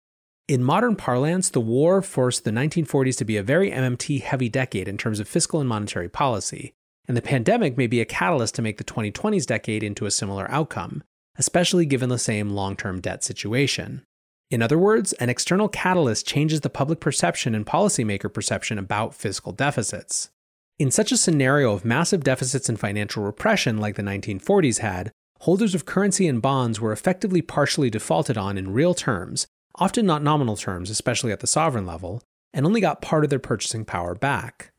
In 0.46 0.62
modern 0.62 0.94
parlance, 0.94 1.50
the 1.50 1.60
war 1.60 2.02
forced 2.02 2.44
the 2.44 2.52
1940s 2.52 3.18
to 3.18 3.24
be 3.24 3.36
a 3.36 3.42
very 3.42 3.72
MMT 3.72 4.22
heavy 4.22 4.48
decade 4.48 4.86
in 4.86 4.96
terms 4.96 5.18
of 5.18 5.26
fiscal 5.26 5.58
and 5.58 5.68
monetary 5.68 6.08
policy, 6.08 6.72
and 7.08 7.16
the 7.16 7.20
pandemic 7.20 7.76
may 7.76 7.88
be 7.88 8.00
a 8.00 8.04
catalyst 8.04 8.54
to 8.54 8.62
make 8.62 8.78
the 8.78 8.84
2020s 8.84 9.44
decade 9.44 9.82
into 9.82 10.06
a 10.06 10.10
similar 10.12 10.48
outcome, 10.52 11.02
especially 11.34 11.84
given 11.84 12.10
the 12.10 12.16
same 12.16 12.50
long 12.50 12.76
term 12.76 13.00
debt 13.00 13.24
situation. 13.24 14.02
In 14.52 14.62
other 14.62 14.78
words, 14.78 15.14
an 15.14 15.30
external 15.30 15.68
catalyst 15.68 16.28
changes 16.28 16.60
the 16.60 16.70
public 16.70 17.00
perception 17.00 17.56
and 17.56 17.66
policymaker 17.66 18.32
perception 18.32 18.78
about 18.78 19.16
fiscal 19.16 19.50
deficits. 19.50 20.30
In 20.78 20.90
such 20.90 21.12
a 21.12 21.16
scenario 21.16 21.72
of 21.72 21.84
massive 21.84 22.24
deficits 22.24 22.68
and 22.68 22.80
financial 22.80 23.22
repression 23.22 23.78
like 23.78 23.94
the 23.94 24.02
1940s 24.02 24.78
had, 24.78 25.12
holders 25.40 25.74
of 25.74 25.86
currency 25.86 26.26
and 26.26 26.40
bonds 26.40 26.80
were 26.80 26.92
effectively 26.92 27.42
partially 27.42 27.90
defaulted 27.90 28.36
on 28.36 28.56
in 28.56 28.72
real 28.72 28.94
terms, 28.94 29.46
often 29.76 30.06
not 30.06 30.22
nominal 30.22 30.56
terms, 30.56 30.90
especially 30.90 31.32
at 31.32 31.40
the 31.40 31.46
sovereign 31.46 31.86
level, 31.86 32.22
and 32.52 32.66
only 32.66 32.80
got 32.80 33.02
part 33.02 33.24
of 33.24 33.30
their 33.30 33.38
purchasing 33.38 33.84
power 33.84 34.14
back. 34.14 34.70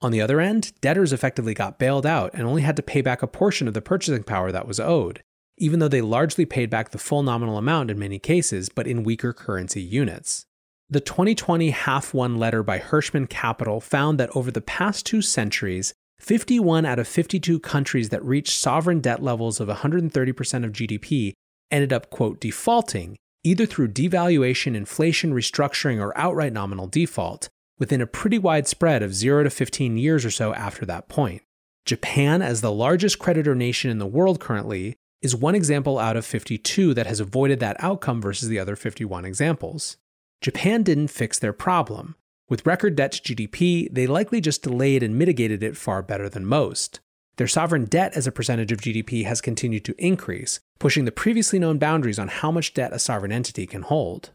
On 0.00 0.10
the 0.10 0.20
other 0.20 0.40
end, 0.40 0.72
debtors 0.80 1.12
effectively 1.12 1.54
got 1.54 1.78
bailed 1.78 2.06
out 2.06 2.32
and 2.34 2.42
only 2.42 2.62
had 2.62 2.76
to 2.76 2.82
pay 2.82 3.00
back 3.00 3.22
a 3.22 3.26
portion 3.26 3.68
of 3.68 3.74
the 3.74 3.80
purchasing 3.80 4.24
power 4.24 4.50
that 4.50 4.66
was 4.66 4.80
owed, 4.80 5.22
even 5.58 5.78
though 5.78 5.88
they 5.88 6.00
largely 6.00 6.44
paid 6.44 6.70
back 6.70 6.90
the 6.90 6.98
full 6.98 7.22
nominal 7.22 7.56
amount 7.56 7.90
in 7.90 7.98
many 7.98 8.18
cases, 8.18 8.68
but 8.68 8.86
in 8.86 9.04
weaker 9.04 9.32
currency 9.32 9.80
units. 9.80 10.44
The 10.90 11.00
2020 11.00 11.70
Half 11.70 12.12
One 12.12 12.36
letter 12.36 12.62
by 12.62 12.78
Hirschmann 12.78 13.28
Capital 13.28 13.80
found 13.80 14.20
that 14.20 14.34
over 14.36 14.50
the 14.50 14.60
past 14.60 15.06
two 15.06 15.22
centuries, 15.22 15.94
51 16.20 16.84
out 16.84 16.98
of 16.98 17.08
52 17.08 17.58
countries 17.60 18.10
that 18.10 18.24
reached 18.24 18.58
sovereign 18.58 19.00
debt 19.00 19.22
levels 19.22 19.58
of 19.58 19.68
130% 19.68 20.64
of 20.64 20.72
GDP 20.72 21.32
ended 21.70 21.92
up, 21.92 22.10
quote, 22.10 22.40
defaulting, 22.40 23.16
either 23.42 23.66
through 23.66 23.88
devaluation, 23.88 24.76
inflation, 24.76 25.32
restructuring, 25.32 26.00
or 26.00 26.16
outright 26.16 26.52
nominal 26.52 26.86
default, 26.86 27.48
within 27.78 28.00
a 28.00 28.06
pretty 28.06 28.38
wide 28.38 28.68
spread 28.68 29.02
of 29.02 29.14
0 29.14 29.44
to 29.44 29.50
15 29.50 29.96
years 29.96 30.24
or 30.24 30.30
so 30.30 30.54
after 30.54 30.86
that 30.86 31.08
point. 31.08 31.42
Japan, 31.84 32.42
as 32.42 32.60
the 32.60 32.70
largest 32.70 33.18
creditor 33.18 33.54
nation 33.54 33.90
in 33.90 33.98
the 33.98 34.06
world 34.06 34.38
currently, 34.38 34.94
is 35.20 35.34
one 35.34 35.54
example 35.54 35.98
out 35.98 36.16
of 36.16 36.24
52 36.24 36.94
that 36.94 37.06
has 37.06 37.18
avoided 37.18 37.60
that 37.60 37.82
outcome 37.82 38.20
versus 38.20 38.48
the 38.48 38.58
other 38.58 38.76
51 38.76 39.24
examples. 39.24 39.96
Japan 40.42 40.82
didn't 40.82 41.08
fix 41.08 41.38
their 41.38 41.52
problem. 41.52 42.16
With 42.48 42.66
record 42.66 42.96
debt 42.96 43.12
to 43.12 43.34
GDP, 43.34 43.88
they 43.92 44.08
likely 44.08 44.40
just 44.40 44.64
delayed 44.64 45.04
and 45.04 45.16
mitigated 45.16 45.62
it 45.62 45.76
far 45.76 46.02
better 46.02 46.28
than 46.28 46.44
most. 46.44 46.98
Their 47.36 47.46
sovereign 47.46 47.84
debt 47.84 48.12
as 48.16 48.26
a 48.26 48.32
percentage 48.32 48.72
of 48.72 48.80
GDP 48.80 49.24
has 49.24 49.40
continued 49.40 49.84
to 49.84 49.94
increase, 50.04 50.58
pushing 50.80 51.04
the 51.04 51.12
previously 51.12 51.60
known 51.60 51.78
boundaries 51.78 52.18
on 52.18 52.26
how 52.26 52.50
much 52.50 52.74
debt 52.74 52.92
a 52.92 52.98
sovereign 52.98 53.30
entity 53.30 53.68
can 53.68 53.82
hold. 53.82 54.30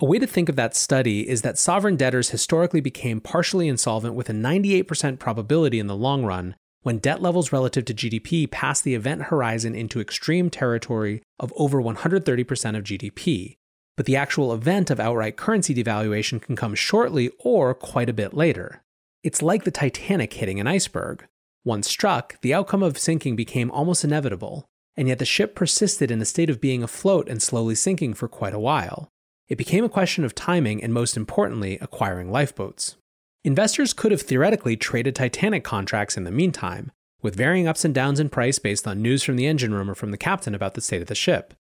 A 0.00 0.06
way 0.06 0.18
to 0.18 0.26
think 0.26 0.48
of 0.48 0.56
that 0.56 0.74
study 0.74 1.28
is 1.28 1.42
that 1.42 1.58
sovereign 1.58 1.96
debtors 1.96 2.30
historically 2.30 2.80
became 2.80 3.20
partially 3.20 3.68
insolvent 3.68 4.14
with 4.14 4.30
a 4.30 4.32
98% 4.32 5.18
probability 5.18 5.78
in 5.78 5.88
the 5.88 5.94
long 5.94 6.24
run 6.24 6.56
when 6.82 6.96
debt 6.96 7.20
levels 7.20 7.52
relative 7.52 7.84
to 7.84 7.92
GDP 7.92 8.50
pass 8.50 8.80
the 8.80 8.94
event 8.94 9.24
horizon 9.24 9.74
into 9.74 10.00
extreme 10.00 10.48
territory 10.48 11.22
of 11.38 11.52
over 11.54 11.82
130% 11.82 12.78
of 12.78 12.84
GDP. 12.84 13.56
But 14.00 14.06
the 14.06 14.16
actual 14.16 14.54
event 14.54 14.88
of 14.88 14.98
outright 14.98 15.36
currency 15.36 15.74
devaluation 15.74 16.40
can 16.40 16.56
come 16.56 16.74
shortly 16.74 17.30
or 17.38 17.74
quite 17.74 18.08
a 18.08 18.14
bit 18.14 18.32
later. 18.32 18.82
It's 19.22 19.42
like 19.42 19.64
the 19.64 19.70
Titanic 19.70 20.32
hitting 20.32 20.58
an 20.58 20.66
iceberg. 20.66 21.26
Once 21.66 21.86
struck, 21.86 22.40
the 22.40 22.54
outcome 22.54 22.82
of 22.82 22.96
sinking 22.96 23.36
became 23.36 23.70
almost 23.70 24.02
inevitable, 24.02 24.64
and 24.96 25.06
yet 25.06 25.18
the 25.18 25.26
ship 25.26 25.54
persisted 25.54 26.10
in 26.10 26.18
the 26.18 26.24
state 26.24 26.48
of 26.48 26.62
being 26.62 26.82
afloat 26.82 27.28
and 27.28 27.42
slowly 27.42 27.74
sinking 27.74 28.14
for 28.14 28.26
quite 28.26 28.54
a 28.54 28.58
while. 28.58 29.10
It 29.50 29.58
became 29.58 29.84
a 29.84 29.90
question 29.90 30.24
of 30.24 30.34
timing 30.34 30.82
and, 30.82 30.94
most 30.94 31.14
importantly, 31.14 31.76
acquiring 31.82 32.32
lifeboats. 32.32 32.96
Investors 33.44 33.92
could 33.92 34.12
have 34.12 34.22
theoretically 34.22 34.78
traded 34.78 35.14
Titanic 35.14 35.62
contracts 35.62 36.16
in 36.16 36.24
the 36.24 36.30
meantime, 36.30 36.90
with 37.20 37.36
varying 37.36 37.68
ups 37.68 37.84
and 37.84 37.94
downs 37.94 38.18
in 38.18 38.30
price 38.30 38.58
based 38.58 38.88
on 38.88 39.02
news 39.02 39.22
from 39.22 39.36
the 39.36 39.46
engine 39.46 39.74
room 39.74 39.90
or 39.90 39.94
from 39.94 40.10
the 40.10 40.16
captain 40.16 40.54
about 40.54 40.72
the 40.72 40.80
state 40.80 41.02
of 41.02 41.08
the 41.08 41.14
ship. 41.14 41.52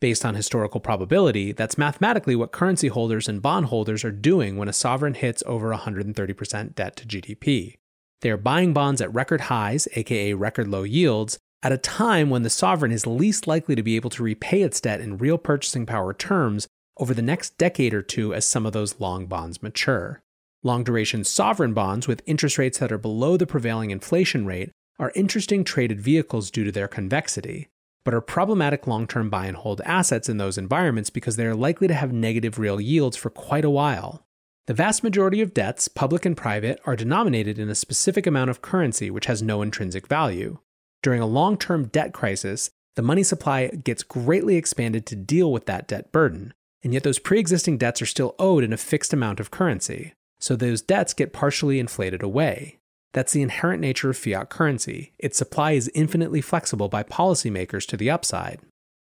Based 0.00 0.24
on 0.24 0.34
historical 0.34 0.80
probability, 0.80 1.52
that's 1.52 1.78
mathematically 1.78 2.36
what 2.36 2.52
currency 2.52 2.88
holders 2.88 3.28
and 3.28 3.40
bond 3.40 3.66
holders 3.66 4.04
are 4.04 4.12
doing 4.12 4.56
when 4.56 4.68
a 4.68 4.72
sovereign 4.72 5.14
hits 5.14 5.42
over 5.46 5.74
130% 5.74 6.74
debt 6.74 6.96
to 6.96 7.06
GDP. 7.06 7.76
They 8.20 8.30
are 8.30 8.36
buying 8.36 8.72
bonds 8.72 9.00
at 9.00 9.12
record 9.14 9.42
highs, 9.42 9.88
aka 9.94 10.34
record 10.34 10.68
low 10.68 10.82
yields, 10.82 11.38
at 11.62 11.72
a 11.72 11.78
time 11.78 12.28
when 12.28 12.42
the 12.42 12.50
sovereign 12.50 12.92
is 12.92 13.06
least 13.06 13.46
likely 13.46 13.74
to 13.74 13.82
be 13.82 13.96
able 13.96 14.10
to 14.10 14.22
repay 14.22 14.62
its 14.62 14.80
debt 14.80 15.00
in 15.00 15.16
real 15.16 15.38
purchasing 15.38 15.86
power 15.86 16.12
terms 16.12 16.68
over 16.98 17.14
the 17.14 17.22
next 17.22 17.56
decade 17.56 17.94
or 17.94 18.02
two 18.02 18.34
as 18.34 18.44
some 18.44 18.66
of 18.66 18.72
those 18.72 19.00
long 19.00 19.26
bonds 19.26 19.62
mature. 19.62 20.22
Long 20.62 20.84
duration 20.84 21.24
sovereign 21.24 21.74
bonds 21.74 22.06
with 22.06 22.22
interest 22.26 22.58
rates 22.58 22.78
that 22.78 22.92
are 22.92 22.98
below 22.98 23.36
the 23.36 23.46
prevailing 23.46 23.90
inflation 23.90 24.46
rate 24.46 24.70
are 24.98 25.12
interesting 25.14 25.64
traded 25.64 26.00
vehicles 26.00 26.50
due 26.50 26.64
to 26.64 26.72
their 26.72 26.88
convexity, 26.88 27.68
but 28.04 28.14
are 28.14 28.20
problematic 28.20 28.86
long 28.86 29.06
term 29.06 29.30
buy 29.30 29.46
and 29.46 29.56
hold 29.56 29.80
assets 29.84 30.28
in 30.28 30.36
those 30.36 30.58
environments 30.58 31.10
because 31.10 31.36
they 31.36 31.46
are 31.46 31.54
likely 31.54 31.88
to 31.88 31.94
have 31.94 32.12
negative 32.12 32.58
real 32.58 32.80
yields 32.80 33.16
for 33.16 33.30
quite 33.30 33.64
a 33.64 33.70
while. 33.70 34.26
The 34.66 34.74
vast 34.74 35.02
majority 35.02 35.40
of 35.40 35.54
debts, 35.54 35.88
public 35.88 36.24
and 36.24 36.36
private, 36.36 36.80
are 36.86 36.96
denominated 36.96 37.58
in 37.58 37.68
a 37.68 37.74
specific 37.74 38.26
amount 38.26 38.50
of 38.50 38.62
currency 38.62 39.10
which 39.10 39.26
has 39.26 39.42
no 39.42 39.62
intrinsic 39.62 40.06
value. 40.06 40.58
During 41.02 41.20
a 41.20 41.26
long 41.26 41.58
term 41.58 41.88
debt 41.88 42.12
crisis, 42.12 42.70
the 42.96 43.02
money 43.02 43.22
supply 43.22 43.68
gets 43.68 44.02
greatly 44.02 44.56
expanded 44.56 45.06
to 45.06 45.16
deal 45.16 45.52
with 45.52 45.66
that 45.66 45.88
debt 45.88 46.12
burden, 46.12 46.54
and 46.82 46.94
yet 46.94 47.02
those 47.02 47.18
pre 47.18 47.38
existing 47.38 47.78
debts 47.78 48.00
are 48.00 48.06
still 48.06 48.34
owed 48.38 48.64
in 48.64 48.72
a 48.72 48.78
fixed 48.78 49.12
amount 49.12 49.40
of 49.40 49.50
currency 49.50 50.14
so 50.44 50.54
those 50.54 50.82
debts 50.82 51.14
get 51.14 51.32
partially 51.32 51.80
inflated 51.80 52.22
away. 52.22 52.78
That's 53.14 53.32
the 53.32 53.42
inherent 53.42 53.80
nature 53.80 54.10
of 54.10 54.18
fiat 54.18 54.50
currency. 54.50 55.12
Its 55.18 55.38
supply 55.38 55.72
is 55.72 55.90
infinitely 55.94 56.40
flexible 56.40 56.88
by 56.88 57.04
policymakers 57.04 57.86
to 57.86 57.96
the 57.96 58.10
upside. 58.10 58.60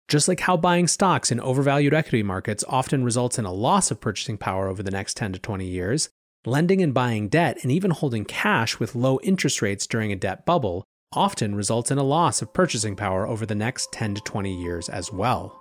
Just 0.10 0.28
like 0.28 0.41
how 0.41 0.58
buying 0.58 0.88
stocks 0.88 1.32
in 1.32 1.39
overvalued 1.39 1.93
equity 1.93 2.21
markets 2.21 2.65
often 2.67 3.06
results 3.06 3.39
in 3.39 3.45
a 3.45 3.54
loss 3.54 3.89
of 3.89 4.02
purchasing 4.02 4.38
power 4.38 4.67
over 4.67 4.84
the 4.84 4.91
next 4.91 5.15
10 5.15 5.32
to 5.34 5.39
20 5.39 5.65
years, 5.65 6.10
lending 6.45 6.82
and 6.82 6.93
buying 6.93 7.30
debt 7.30 7.58
and 7.63 7.71
even 7.71 7.91
holding 7.91 8.26
cash 8.26 8.80
with 8.80 8.95
low 8.95 9.17
interest 9.24 9.62
rates 9.62 9.88
during 9.88 10.12
a 10.12 10.17
debt 10.17 10.45
bubble 10.45 10.84
often 11.13 11.56
results 11.56 11.89
in 11.89 11.97
a 11.97 12.04
loss 12.04 12.41
of 12.41 12.54
purchasing 12.54 12.97
power 12.97 13.26
over 13.26 13.45
the 13.45 13.56
next 13.56 13.93
10 13.93 14.15
to 14.15 14.21
20 14.21 14.54
years 14.54 14.89
as 14.89 15.13
well. 15.13 15.61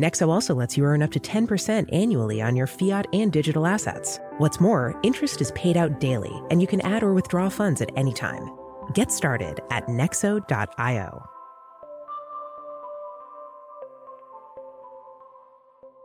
Nexo 0.00 0.28
also 0.28 0.54
lets 0.54 0.78
you 0.78 0.84
earn 0.86 1.02
up 1.02 1.10
to 1.12 1.20
10% 1.20 1.86
annually 1.92 2.40
on 2.40 2.56
your 2.56 2.66
fiat 2.66 3.06
and 3.12 3.30
digital 3.30 3.66
assets. 3.66 4.18
What's 4.38 4.58
more, 4.58 4.98
interest 5.02 5.42
is 5.42 5.52
paid 5.52 5.76
out 5.76 6.00
daily, 6.00 6.32
and 6.50 6.62
you 6.62 6.66
can 6.66 6.80
add 6.80 7.02
or 7.02 7.12
withdraw 7.12 7.50
funds 7.50 7.82
at 7.82 7.90
any 7.96 8.14
time. 8.14 8.50
Get 8.94 9.12
started 9.12 9.60
at 9.70 9.86
nexo.io. 9.88 11.22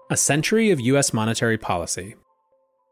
A 0.10 0.18
century 0.18 0.72
of 0.72 0.82
U.S. 0.82 1.14
monetary 1.14 1.58
policy. 1.58 2.16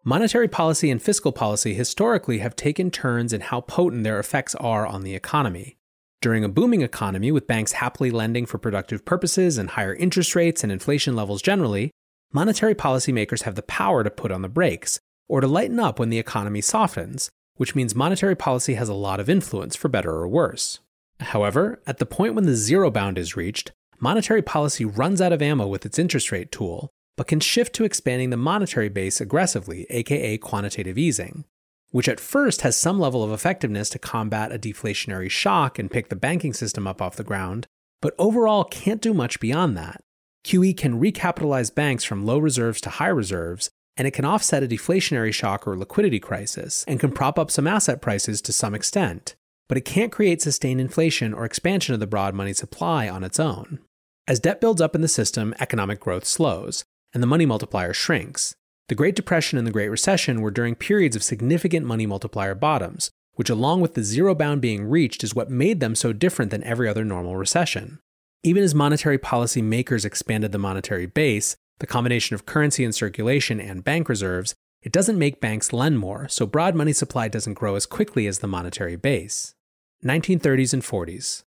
Monetary 0.05 0.47
policy 0.47 0.89
and 0.89 1.01
fiscal 1.01 1.33
policy 1.33 1.73
historically 1.73 2.39
have 2.39 2.55
taken 2.55 2.89
turns 2.89 3.33
in 3.33 3.41
how 3.41 3.59
potent 3.59 4.05
their 4.05 4.19
effects 4.19 4.55
are 4.55 4.87
on 4.87 5.03
the 5.03 5.15
economy. 5.15 5.77
During 6.23 6.45
a 6.45 6.49
booming 6.49 6.83
economy 6.83 7.33
with 7.33 7.47
banks 7.47 7.73
happily 7.73 8.09
lending 8.09 8.45
for 8.45 8.57
productive 8.57 9.03
purposes 9.03 9.57
and 9.57 9.71
higher 9.71 9.93
interest 9.93 10.37
rates 10.37 10.63
and 10.63 10.71
inflation 10.71 11.17
levels 11.17 11.41
generally, 11.41 11.91
monetary 12.31 12.73
policymakers 12.73 13.41
have 13.41 13.55
the 13.55 13.61
power 13.61 14.05
to 14.05 14.09
put 14.09 14.31
on 14.31 14.41
the 14.41 14.47
brakes, 14.47 15.01
or 15.27 15.41
to 15.41 15.47
lighten 15.47 15.81
up 15.81 15.99
when 15.99 16.09
the 16.09 16.19
economy 16.19 16.61
softens, 16.61 17.29
which 17.57 17.75
means 17.75 17.93
monetary 17.93 18.37
policy 18.37 18.75
has 18.75 18.87
a 18.87 18.93
lot 18.93 19.19
of 19.19 19.29
influence 19.29 19.75
for 19.75 19.89
better 19.89 20.11
or 20.11 20.25
worse. 20.25 20.79
However, 21.19 21.81
at 21.85 21.97
the 21.97 22.05
point 22.05 22.35
when 22.35 22.45
the 22.45 22.55
zero 22.55 22.89
bound 22.89 23.17
is 23.17 23.35
reached, 23.35 23.73
monetary 23.99 24.41
policy 24.41 24.85
runs 24.85 25.19
out 25.19 25.33
of 25.33 25.41
ammo 25.41 25.67
with 25.67 25.85
its 25.85 25.99
interest 25.99 26.31
rate 26.31 26.53
tool, 26.53 26.89
but 27.17 27.27
can 27.27 27.41
shift 27.41 27.75
to 27.75 27.83
expanding 27.83 28.29
the 28.29 28.37
monetary 28.37 28.87
base 28.87 29.19
aggressively, 29.19 29.85
aka 29.89 30.37
quantitative 30.37 30.97
easing 30.97 31.43
which 31.93 32.09
at 32.09 32.19
first 32.19 32.61
has 32.61 32.75
some 32.75 32.99
level 32.99 33.23
of 33.23 33.31
effectiveness 33.31 33.87
to 33.87 33.99
combat 33.99 34.51
a 34.51 34.57
deflationary 34.57 35.29
shock 35.29 35.77
and 35.77 35.91
pick 35.91 36.09
the 36.09 36.15
banking 36.15 36.51
system 36.51 36.87
up 36.87 37.03
off 37.03 37.15
the 37.15 37.23
ground, 37.23 37.67
but 38.01 38.15
overall 38.17 38.63
can't 38.63 38.99
do 38.99 39.13
much 39.13 39.39
beyond 39.39 39.77
that. 39.77 40.01
QE 40.43 40.75
can 40.75 40.99
recapitalize 40.99 41.73
banks 41.73 42.03
from 42.03 42.25
low 42.25 42.39
reserves 42.39 42.81
to 42.81 42.89
high 42.89 43.07
reserves, 43.07 43.69
and 43.95 44.07
it 44.07 44.11
can 44.11 44.25
offset 44.25 44.63
a 44.63 44.67
deflationary 44.67 45.31
shock 45.31 45.67
or 45.67 45.77
liquidity 45.77 46.19
crisis, 46.19 46.83
and 46.87 46.99
can 46.99 47.11
prop 47.11 47.37
up 47.37 47.51
some 47.51 47.67
asset 47.67 48.01
prices 48.01 48.41
to 48.41 48.51
some 48.51 48.73
extent. 48.73 49.35
but 49.69 49.77
it 49.77 49.85
can't 49.85 50.11
create 50.11 50.41
sustained 50.41 50.81
inflation 50.81 51.33
or 51.33 51.45
expansion 51.45 51.93
of 51.93 51.99
the 51.99 52.07
broad 52.07 52.35
money 52.35 52.53
supply 52.53 53.07
on 53.07 53.23
its 53.23 53.39
own. 53.39 53.79
As 54.27 54.39
debt 54.39 54.61
builds 54.61 54.81
up 54.81 54.93
in 54.93 55.01
the 55.01 55.07
system, 55.07 55.53
economic 55.59 55.99
growth 55.99 56.25
slows, 56.25 56.83
and 57.13 57.23
the 57.23 57.27
money 57.27 57.45
multiplier 57.45 57.93
shrinks. 57.93 58.55
The 58.89 58.95
Great 58.95 59.15
Depression 59.15 59.57
and 59.57 59.65
the 59.65 59.71
Great 59.71 59.89
Recession 59.89 60.41
were 60.41 60.51
during 60.51 60.75
periods 60.75 61.15
of 61.15 61.23
significant 61.23 61.85
money 61.85 62.05
multiplier 62.05 62.53
bottoms, 62.53 63.11
which, 63.35 63.49
along 63.49 63.81
with 63.81 63.93
the 63.93 64.03
zero 64.03 64.35
bound 64.35 64.61
being 64.61 64.83
reached, 64.83 65.23
is 65.23 65.33
what 65.33 65.49
made 65.49 65.79
them 65.79 65.95
so 65.95 66.11
different 66.11 66.51
than 66.51 66.63
every 66.63 66.89
other 66.89 67.05
normal 67.05 67.37
recession. 67.37 67.99
Even 68.43 68.61
as 68.61 68.75
monetary 68.75 69.17
policy 69.17 69.61
makers 69.61 70.03
expanded 70.03 70.51
the 70.51 70.57
monetary 70.57 71.05
base, 71.05 71.55
the 71.79 71.87
combination 71.87 72.33
of 72.33 72.45
currency 72.45 72.83
in 72.83 72.91
circulation 72.91 73.59
and 73.59 73.85
bank 73.85 74.09
reserves, 74.09 74.53
it 74.81 74.91
doesn't 74.91 75.17
make 75.17 75.39
banks 75.39 75.71
lend 75.71 75.97
more, 75.97 76.27
so 76.27 76.45
broad 76.45 76.75
money 76.75 76.91
supply 76.91 77.29
doesn't 77.29 77.53
grow 77.53 77.75
as 77.75 77.85
quickly 77.85 78.27
as 78.27 78.39
the 78.39 78.47
monetary 78.47 78.97
base. 78.97 79.55
1930s 80.03 80.73
and 80.73 80.83
40s. 80.83 81.43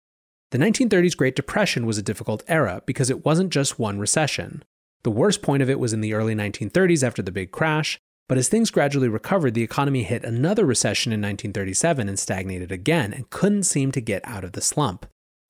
The 0.52 0.58
1930s 0.58 1.15
Great 1.15 1.38
Depression 1.38 1.86
was 1.86 1.98
a 1.98 2.04
difficult 2.04 2.44
era 2.50 2.84
because 2.86 3.10
it 3.10 3.24
wasn't 3.24 3.54
just 3.54 3.80
one 3.80 4.00
recession. 4.00 4.65
The 5.04 5.12
worst 5.12 5.42
point 5.42 5.64
of 5.64 5.70
it 5.70 5.80
was 5.80 5.94
in 5.94 6.02
the 6.02 6.14
early 6.14 6.36
1930s 6.36 7.04
after 7.04 7.22
the 7.22 7.32
big 7.32 7.52
crash, 7.52 8.00
but 8.30 8.38
as 8.38 8.48
things 8.48 8.72
gradually 8.72 9.10
recovered, 9.10 9.56
the 9.56 9.64
economy 9.64 10.04
hit 10.04 10.24
another 10.24 10.66
recession 10.66 11.12
in 11.12 11.20
1937 11.20 12.08
and 12.08 12.20
stagnated 12.20 12.72
again 12.72 13.12
and 13.12 13.30
couldn't 13.30 13.64
seem 13.64 13.92
to 13.92 14.00
get 14.00 14.22
out 14.26 14.44
of 14.44 14.54
the 14.54 14.62
slump. 14.62 15.06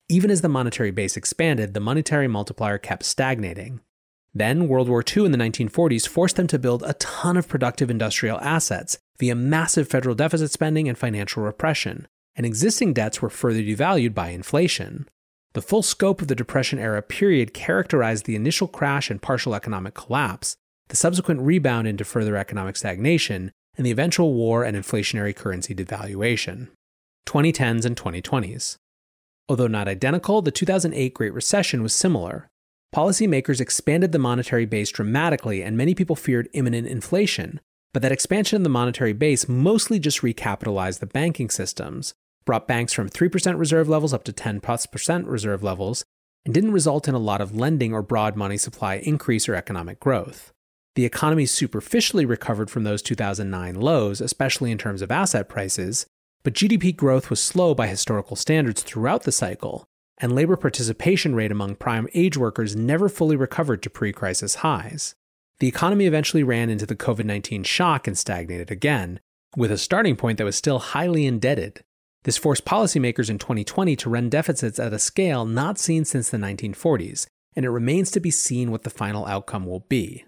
Even 0.08 0.30
as 0.30 0.40
the 0.40 0.48
monetary 0.48 0.90
base 0.90 1.16
expanded, 1.16 1.74
the 1.74 1.80
monetary 1.80 2.28
multiplier 2.28 2.78
kept 2.78 3.04
stagnating. 3.04 3.80
Then, 4.34 4.66
World 4.66 4.88
War 4.88 5.04
II 5.04 5.26
in 5.26 5.32
the 5.32 5.38
1940s 5.38 6.08
forced 6.08 6.36
them 6.36 6.46
to 6.46 6.58
build 6.58 6.82
a 6.82 6.94
ton 6.94 7.36
of 7.36 7.48
productive 7.48 7.90
industrial 7.90 8.40
assets 8.40 8.98
via 9.18 9.34
massive 9.34 9.86
federal 9.86 10.14
deficit 10.14 10.50
spending 10.50 10.88
and 10.88 10.96
financial 10.96 11.42
repression, 11.42 12.08
and 12.34 12.46
existing 12.46 12.94
debts 12.94 13.20
were 13.20 13.30
further 13.30 13.60
devalued 13.60 14.14
by 14.14 14.30
inflation. 14.30 15.06
The 15.54 15.62
full 15.62 15.82
scope 15.82 16.22
of 16.22 16.28
the 16.28 16.34
Depression 16.34 16.78
era 16.78 17.02
period 17.02 17.52
characterized 17.52 18.24
the 18.24 18.36
initial 18.36 18.68
crash 18.68 19.10
and 19.10 19.20
partial 19.20 19.54
economic 19.54 19.92
collapse, 19.94 20.56
the 20.88 20.96
subsequent 20.96 21.40
rebound 21.40 21.86
into 21.86 22.04
further 22.04 22.36
economic 22.36 22.76
stagnation, 22.76 23.52
and 23.76 23.84
the 23.84 23.90
eventual 23.90 24.32
war 24.32 24.64
and 24.64 24.76
inflationary 24.76 25.36
currency 25.36 25.74
devaluation. 25.74 26.68
2010s 27.26 27.84
and 27.84 27.96
2020s. 27.96 28.76
Although 29.48 29.66
not 29.66 29.88
identical, 29.88 30.40
the 30.40 30.50
2008 30.50 31.14
Great 31.14 31.34
Recession 31.34 31.82
was 31.82 31.94
similar. 31.94 32.48
Policymakers 32.94 33.60
expanded 33.60 34.12
the 34.12 34.18
monetary 34.18 34.66
base 34.66 34.90
dramatically, 34.90 35.62
and 35.62 35.76
many 35.76 35.94
people 35.94 36.16
feared 36.16 36.48
imminent 36.52 36.86
inflation. 36.86 37.60
But 37.92 38.02
that 38.02 38.12
expansion 38.12 38.56
of 38.56 38.62
the 38.62 38.70
monetary 38.70 39.12
base 39.12 39.48
mostly 39.48 39.98
just 39.98 40.22
recapitalized 40.22 41.00
the 41.00 41.06
banking 41.06 41.50
systems, 41.50 42.14
brought 42.44 42.68
banks 42.68 42.92
from 42.92 43.08
3% 43.08 43.58
reserve 43.58 43.88
levels 43.88 44.12
up 44.12 44.24
to 44.24 44.32
10 44.32 44.60
plus 44.60 44.86
percent 44.86 45.26
reserve 45.26 45.62
levels, 45.62 46.04
and 46.44 46.52
didn't 46.52 46.72
result 46.72 47.08
in 47.08 47.14
a 47.14 47.18
lot 47.18 47.40
of 47.40 47.56
lending 47.56 47.92
or 47.92 48.02
broad 48.02 48.36
money 48.36 48.56
supply 48.56 48.96
increase 48.96 49.48
or 49.48 49.54
economic 49.54 50.00
growth. 50.00 50.52
The 50.94 51.04
economy 51.04 51.46
superficially 51.46 52.26
recovered 52.26 52.70
from 52.70 52.84
those 52.84 53.00
2009 53.02 53.74
lows, 53.76 54.20
especially 54.20 54.70
in 54.70 54.78
terms 54.78 55.00
of 55.00 55.10
asset 55.10 55.48
prices, 55.48 56.06
but 56.42 56.54
GDP 56.54 56.94
growth 56.94 57.30
was 57.30 57.40
slow 57.40 57.74
by 57.74 57.86
historical 57.86 58.36
standards 58.36 58.82
throughout 58.82 59.22
the 59.22 59.32
cycle, 59.32 59.84
and 60.18 60.34
labor 60.34 60.56
participation 60.56 61.34
rate 61.34 61.52
among 61.52 61.76
prime 61.76 62.08
age 62.14 62.36
workers 62.36 62.76
never 62.76 63.08
fully 63.08 63.36
recovered 63.36 63.82
to 63.82 63.90
pre 63.90 64.12
crisis 64.12 64.56
highs. 64.56 65.14
The 65.60 65.68
economy 65.68 66.06
eventually 66.06 66.42
ran 66.42 66.70
into 66.70 66.86
the 66.86 66.96
COVID 66.96 67.24
19 67.24 67.62
shock 67.62 68.06
and 68.06 68.18
stagnated 68.18 68.70
again, 68.70 69.20
with 69.56 69.70
a 69.70 69.78
starting 69.78 70.16
point 70.16 70.38
that 70.38 70.44
was 70.44 70.56
still 70.56 70.78
highly 70.78 71.24
indebted. 71.24 71.82
This 72.24 72.36
forced 72.36 72.64
policymakers 72.64 73.28
in 73.28 73.38
2020 73.38 73.96
to 73.96 74.10
run 74.10 74.28
deficits 74.28 74.78
at 74.78 74.92
a 74.92 74.98
scale 74.98 75.44
not 75.44 75.78
seen 75.78 76.04
since 76.04 76.30
the 76.30 76.38
1940s, 76.38 77.26
and 77.56 77.64
it 77.64 77.70
remains 77.70 78.10
to 78.12 78.20
be 78.20 78.30
seen 78.30 78.70
what 78.70 78.84
the 78.84 78.90
final 78.90 79.26
outcome 79.26 79.66
will 79.66 79.86
be. 79.88 80.24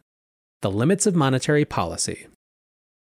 The 0.63 0.71
limits 0.71 1.07
of 1.07 1.15
monetary 1.15 1.65
policy. 1.65 2.27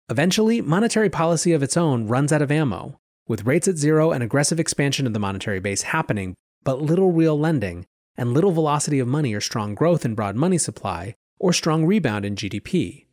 Eventually, 0.10 0.62
monetary 0.62 1.10
policy 1.10 1.52
of 1.52 1.62
its 1.62 1.76
own 1.76 2.08
runs 2.08 2.32
out 2.32 2.41
of 2.41 2.52
ammo, 2.52 2.97
with 3.28 3.45
rates 3.45 3.67
at 3.67 3.78
zero 3.78 4.12
and 4.12 4.23
aggressive 4.23 4.60
expansion 4.60 5.06
of 5.06 5.13
the 5.13 5.19
monetary 5.19 5.60
base 5.60 5.82
happening, 5.82 6.34
but 6.63 6.82
little 6.82 7.12
real 7.12 7.38
lending, 7.38 7.86
and 8.15 8.34
little 8.34 8.52
velocity 8.52 9.00
of 9.00 9.08
money 9.08 9.34
or 9.34 9.41
strong 9.41 9.76
growth 9.76 10.06
in 10.06 10.15
broad 10.15 10.36
money 10.36 10.58
supply, 10.58 11.13
or 11.39 11.52
strong 11.52 11.86
rebound 11.86 12.23
in 12.23 12.36
GDP. 12.36 13.07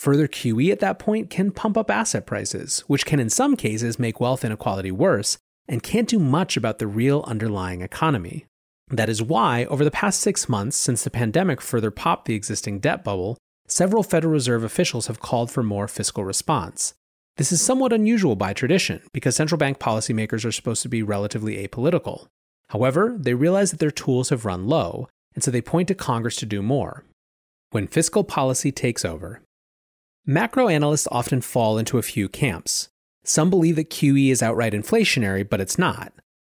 Further 0.00 0.28
QE 0.28 0.72
at 0.72 0.80
that 0.80 0.98
point 0.98 1.28
can 1.28 1.50
pump 1.50 1.76
up 1.76 1.90
asset 1.90 2.24
prices, 2.24 2.80
which 2.86 3.04
can 3.04 3.20
in 3.20 3.28
some 3.28 3.54
cases 3.54 3.98
make 3.98 4.18
wealth 4.18 4.46
inequality 4.46 4.90
worse 4.90 5.36
and 5.68 5.82
can't 5.82 6.08
do 6.08 6.18
much 6.18 6.56
about 6.56 6.78
the 6.78 6.86
real 6.86 7.22
underlying 7.26 7.82
economy. 7.82 8.46
That 8.88 9.10
is 9.10 9.22
why, 9.22 9.66
over 9.66 9.84
the 9.84 9.90
past 9.90 10.20
six 10.20 10.48
months 10.48 10.78
since 10.78 11.04
the 11.04 11.10
pandemic 11.10 11.60
further 11.60 11.90
popped 11.90 12.24
the 12.24 12.34
existing 12.34 12.80
debt 12.80 13.04
bubble, 13.04 13.36
several 13.68 14.02
Federal 14.02 14.32
Reserve 14.32 14.64
officials 14.64 15.06
have 15.06 15.20
called 15.20 15.50
for 15.50 15.62
more 15.62 15.86
fiscal 15.86 16.24
response. 16.24 16.94
This 17.36 17.52
is 17.52 17.60
somewhat 17.60 17.92
unusual 17.92 18.36
by 18.36 18.54
tradition, 18.54 19.02
because 19.12 19.36
central 19.36 19.58
bank 19.58 19.78
policymakers 19.78 20.46
are 20.46 20.52
supposed 20.52 20.80
to 20.80 20.88
be 20.88 21.02
relatively 21.02 21.68
apolitical. 21.68 22.28
However, 22.68 23.18
they 23.18 23.34
realize 23.34 23.70
that 23.70 23.80
their 23.80 23.90
tools 23.90 24.30
have 24.30 24.46
run 24.46 24.66
low, 24.66 25.10
and 25.34 25.44
so 25.44 25.50
they 25.50 25.60
point 25.60 25.88
to 25.88 25.94
Congress 25.94 26.36
to 26.36 26.46
do 26.46 26.62
more. 26.62 27.04
When 27.68 27.86
fiscal 27.86 28.24
policy 28.24 28.72
takes 28.72 29.04
over, 29.04 29.42
macro 30.26 30.68
analysts 30.68 31.08
often 31.10 31.40
fall 31.40 31.78
into 31.78 31.98
a 31.98 32.02
few 32.02 32.28
camps. 32.28 32.88
Some 33.24 33.50
believe 33.50 33.76
that 33.76 33.90
QE 33.90 34.30
is 34.30 34.42
outright 34.42 34.72
inflationary, 34.72 35.48
but 35.48 35.60
it's 35.60 35.78
not. 35.78 36.12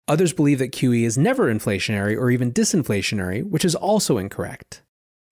Others 0.08 0.34
believe 0.34 0.60
that 0.60 0.71
QE 0.71 1.04
is 1.04 1.17
never 1.17 1.54
inflationary 1.54 2.17
or 2.17 2.30
even 2.30 2.52
disinflationary, 2.52 3.43
which 3.43 3.63
is 3.63 3.76
also 3.76 4.17
incorrect. 4.17 4.82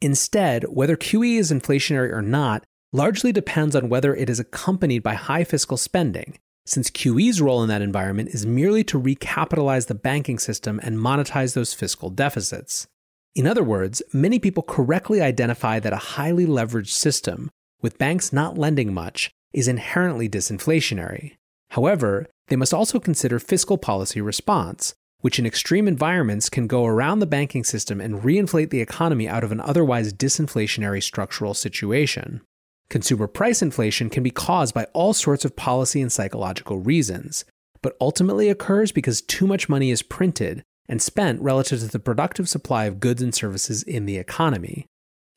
Instead, 0.02 0.64
whether 0.64 0.96
QE 0.96 1.38
is 1.38 1.52
inflationary 1.52 2.12
or 2.12 2.22
not 2.22 2.64
largely 2.94 3.32
depends 3.32 3.76
on 3.76 3.90
whether 3.90 4.16
it 4.16 4.30
is 4.30 4.40
accompanied 4.40 5.04
by 5.04 5.14
high 5.14 5.44
fiscal 5.44 5.78
spending, 5.78 6.38
since 6.66 6.90
QE's 6.90 7.42
role 7.42 7.64
in 7.64 7.70
that 7.70 7.82
environment 7.82 8.30
is 8.30 8.46
merely 8.46 8.84
to 8.86 9.02
recapitalize 9.02 9.88
the 9.88 9.96
banking 9.96 10.40
system 10.40 10.80
and 10.84 10.98
monetize 10.98 11.54
those 11.54 11.74
fiscal 11.74 12.10
deficits. 12.10 12.88
In 13.36 13.48
other 13.48 13.64
words, 13.64 14.02
many 14.14 14.40
people 14.40 14.64
correctly 14.64 15.22
identify 15.22 15.80
that 15.80 15.94
a 15.94 15.98
highly 15.98 16.46
leveraged 16.46 16.90
system, 16.90 17.50
with 17.82 17.98
banks 17.98 18.32
not 18.32 18.58
lending 18.58 18.94
much, 18.94 19.32
is 19.54 19.68
inherently 19.68 20.30
disinflationary. 20.30 21.36
However, 21.72 22.28
they 22.48 22.56
must 22.56 22.74
also 22.74 23.00
consider 23.00 23.40
fiscal 23.40 23.78
policy 23.78 24.22
response, 24.22 24.94
which 25.22 25.40
in 25.40 25.46
extreme 25.46 25.88
environments 25.88 26.50
can 26.50 26.68
go 26.68 26.86
around 26.86 27.20
the 27.20 27.26
banking 27.26 27.64
system 27.64 28.02
and 28.02 28.24
reinflate 28.24 28.70
the 28.70 28.82
economy 28.82 29.28
out 29.28 29.44
of 29.44 29.52
an 29.52 29.62
otherwise 29.62 30.14
disinflationary 30.14 31.02
structural 31.02 31.54
situation. 31.54 32.42
Consumer 32.90 33.28
price 33.28 33.62
inflation 33.62 34.10
can 34.10 34.22
be 34.22 34.32
caused 34.32 34.74
by 34.74 34.86
all 34.94 35.14
sorts 35.14 35.46
of 35.46 35.56
policy 35.56 36.02
and 36.02 36.12
psychological 36.12 36.80
reasons, 36.80 37.46
but 37.82 37.96
ultimately 38.02 38.50
occurs 38.50 38.92
because 38.92 39.22
too 39.22 39.48
much 39.48 39.70
money 39.70 39.92
is 39.92 40.04
printed 40.04 40.64
and 40.90 41.02
spent 41.02 41.42
relative 41.42 41.80
to 41.80 41.88
the 41.88 42.00
productive 42.00 42.50
supply 42.50 42.86
of 42.86 43.00
goods 43.00 43.22
and 43.22 43.34
services 43.34 43.82
in 43.82 44.06
the 44.06 44.18
economy. 44.18 44.88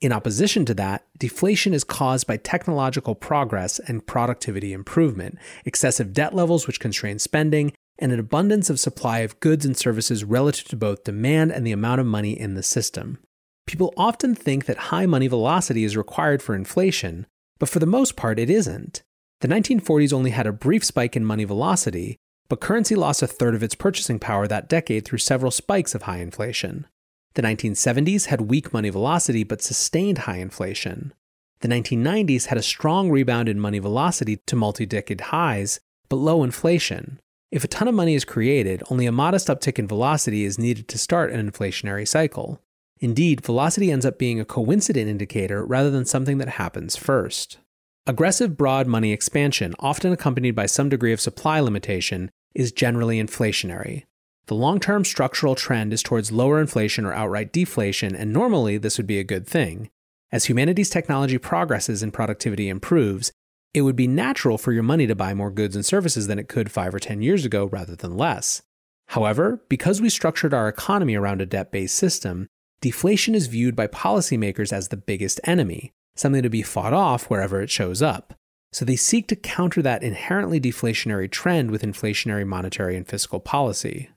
In 0.05 0.13
opposition 0.13 0.67
to 0.67 0.75
that, 0.75 1.07
deflation 1.19 1.73
is 1.73 1.83
caused 1.83 2.27
by 2.27 2.37
technological 2.37 3.15
progress 3.15 3.79
and 3.79 4.07
productivity 4.07 4.75
improvement, 4.75 5.39
excessive 5.65 6.13
debt 6.13 6.35
levels 6.35 6.67
which 6.67 6.79
constrain 6.79 7.19
spending, 7.19 7.73
and 7.99 8.13
an 8.13 8.21
abundance 8.21 8.69
of 8.69 8.79
supply 8.79 9.21
of 9.21 9.41
goods 9.41 9.65
and 9.65 9.75
services 9.75 10.23
relative 10.23 10.69
to 10.69 10.77
both 10.77 11.05
demand 11.05 11.53
and 11.53 11.67
the 11.67 11.73
amount 11.73 12.03
of 12.03 12.07
money 12.07 12.39
in 12.39 12.53
the 12.53 12.63
system. 12.63 13.19
People 13.67 13.95
often 13.97 14.35
think 14.35 14.67
that 14.67 14.93
high 14.93 15.07
money 15.07 15.27
velocity 15.27 15.85
is 15.85 15.97
required 15.97 16.43
for 16.43 16.55
inflation, 16.55 17.27
but 17.59 17.71
for 17.71 17.79
the 17.79 17.87
most 17.87 18.15
part, 18.15 18.39
it 18.39 18.51
isn't. 18.51 19.03
The 19.41 19.49
1940s 19.49 20.13
only 20.13 20.33
had 20.33 20.47
a 20.47 20.53
brief 20.53 20.85
spike 20.85 21.17
in 21.17 21.25
money 21.25 21.45
velocity, 21.45 22.19
but 22.51 22.61
currency 22.61 22.95
lost 22.95 23.23
a 23.23 23.27
third 23.27 23.55
of 23.55 23.63
its 23.63 23.75
purchasing 23.75 24.19
power 24.19 24.47
that 24.49 24.69
decade 24.69 25.07
through 25.07 25.21
several 25.21 25.51
spikes 25.51 25.95
of 25.95 26.03
high 26.03 26.19
inflation. 26.19 26.89
The 27.35 27.43
1970s 27.43 28.27
had 28.27 28.43
weak 28.43 28.73
money 28.73 28.91
velocity 28.91 29.45
but 29.45 29.63
sustained 29.63 30.19
high 30.19 30.39
inflation. 30.39 31.13
The 31.61 31.69
1990s 31.69 32.47
had 32.47 32.59
a 32.59 32.63
strong 32.63 33.11
rebound 33.11 33.49
in 33.49 33.59
money 33.59 33.79
velocity 33.79 34.37
to 34.47 34.57
multi 34.57 34.87
decade 34.87 35.21
highs, 35.21 35.81
but 36.09 36.17
low 36.17 36.45
inflation. 36.45 37.21
If 37.51 37.65
a 37.65 37.69
ton 37.69 37.89
of 37.89 37.95
money 37.95 38.15
is 38.15 38.25
created, 38.25 38.83
only 38.91 39.07
a 39.07 39.13
modest 39.13 39.49
uptick 39.49 39.79
in 39.79 39.89
velocity 39.89 40.45
is 40.45 40.59
needed 40.59 40.89
to 40.89 40.99
start 40.99 41.33
an 41.33 41.51
inflationary 41.51 42.07
cycle. 42.07 42.61
Indeed, 43.01 43.45
velocity 43.45 43.91
ends 43.91 44.07
up 44.07 44.19
being 44.19 44.41
a 44.41 44.45
coincident 44.45 45.09
indicator 45.09 45.65
rather 45.65 45.91
than 45.91 46.05
something 46.05 46.39
that 46.39 46.49
happens 46.51 46.97
first. 46.97 47.59
Aggressive 48.07 48.57
broad 48.57 48.87
money 48.87 49.13
expansion, 49.13 49.75
often 49.79 50.13
accompanied 50.13 50.55
by 50.55 50.67
some 50.67 50.89
degree 50.89 51.13
of 51.13 51.21
supply 51.21 51.61
limitation, 51.61 52.31
is 52.55 52.71
generally 52.73 53.23
inflationary. 53.23 54.05
The 54.47 54.55
long 54.55 54.79
term 54.79 55.05
structural 55.05 55.55
trend 55.55 55.93
is 55.93 56.03
towards 56.03 56.31
lower 56.33 56.61
inflation 56.61 57.07
or 57.07 57.13
outright 57.15 57.53
deflation, 57.53 58.15
and 58.15 58.33
normally 58.33 58.77
this 58.77 58.99
would 58.99 59.07
be 59.07 59.19
a 59.19 59.25
good 59.25 59.47
thing. 59.47 59.91
As 60.31 60.47
humanity's 60.47 60.91
technology 60.91 61.39
progresses 61.39 62.03
and 62.03 62.13
productivity 62.13 62.69
improves, 62.69 63.33
It 63.75 63.83
would 63.83 63.97
be 63.97 64.07
natural 64.07 64.57
for 64.57 64.71
your 64.73 64.85
money 64.85 65.09
to 65.09 65.17
buy 65.17 65.35
more 65.35 65.51
goods 65.51 65.75
and 65.75 65.85
services 65.85 66.29
than 66.29 66.39
it 66.39 66.49
could 66.49 66.71
five 66.71 66.95
or 66.95 67.01
10 67.01 67.23
years 67.23 67.45
ago 67.45 67.67
rather 67.67 67.97
than 67.97 68.17
less. 68.17 68.63
However, 69.09 69.65
because 69.69 70.01
we 70.01 70.09
structured 70.09 70.55
our 70.55 70.69
economy 70.69 71.17
around 71.17 71.43
a 71.43 71.47
debt 71.47 71.73
based 71.73 71.97
system, 71.97 72.47
deflation 72.81 73.35
is 73.35 73.49
viewed 73.49 73.75
by 73.75 73.89
policymakers 73.89 74.73
as 74.73 74.89
the 74.89 74.97
biggest 74.97 75.41
enemy, 75.43 75.91
something 76.15 76.43
to 76.43 76.49
be 76.49 76.63
fought 76.63 76.93
off 76.93 77.29
wherever 77.29 77.61
it 77.61 77.69
shows 77.69 78.01
up. 78.01 78.35
So 78.73 78.85
they 78.85 78.97
seek 78.97 79.27
to 79.29 79.37
counter 79.37 79.83
that 79.83 80.03
inherently 80.03 80.61
deflationary 80.61 81.31
trend 81.31 81.71
with 81.71 81.83
inflationary 81.83 82.47
monetary 82.47 82.97
and 82.97 83.07
fiscal 83.07 83.41
policy. 83.41 84.09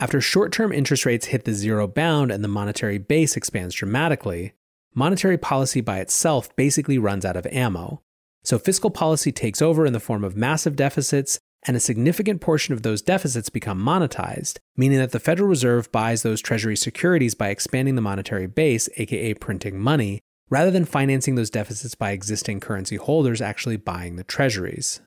After 0.00 0.20
short 0.20 0.52
term 0.52 0.72
interest 0.72 1.04
rates 1.04 1.26
hit 1.26 1.44
the 1.44 1.52
zero 1.52 1.88
bound 1.88 2.30
and 2.30 2.44
the 2.44 2.48
monetary 2.48 2.98
base 2.98 3.36
expands 3.36 3.74
dramatically, 3.74 4.52
monetary 4.94 5.36
policy 5.36 5.80
by 5.80 5.98
itself 5.98 6.54
basically 6.54 6.98
runs 6.98 7.24
out 7.24 7.36
of 7.36 7.46
ammo. 7.46 8.02
So 8.44 8.58
fiscal 8.58 8.90
policy 8.90 9.32
takes 9.32 9.60
over 9.60 9.84
in 9.84 9.92
the 9.92 10.00
form 10.00 10.22
of 10.22 10.36
massive 10.36 10.76
deficits, 10.76 11.40
and 11.66 11.76
a 11.76 11.80
significant 11.80 12.40
portion 12.40 12.72
of 12.72 12.82
those 12.82 13.02
deficits 13.02 13.50
become 13.50 13.82
monetized, 13.82 14.58
meaning 14.76 14.98
that 14.98 15.10
the 15.10 15.18
Federal 15.18 15.48
Reserve 15.48 15.90
buys 15.90 16.22
those 16.22 16.40
Treasury 16.40 16.76
securities 16.76 17.34
by 17.34 17.48
expanding 17.48 17.96
the 17.96 18.00
monetary 18.00 18.46
base, 18.46 18.88
aka 18.96 19.34
printing 19.34 19.80
money, 19.80 20.20
rather 20.48 20.70
than 20.70 20.84
financing 20.84 21.34
those 21.34 21.50
deficits 21.50 21.96
by 21.96 22.12
existing 22.12 22.60
currency 22.60 22.96
holders 22.96 23.42
actually 23.42 23.76
buying 23.76 24.14
the 24.14 24.24
treasuries. 24.24 25.00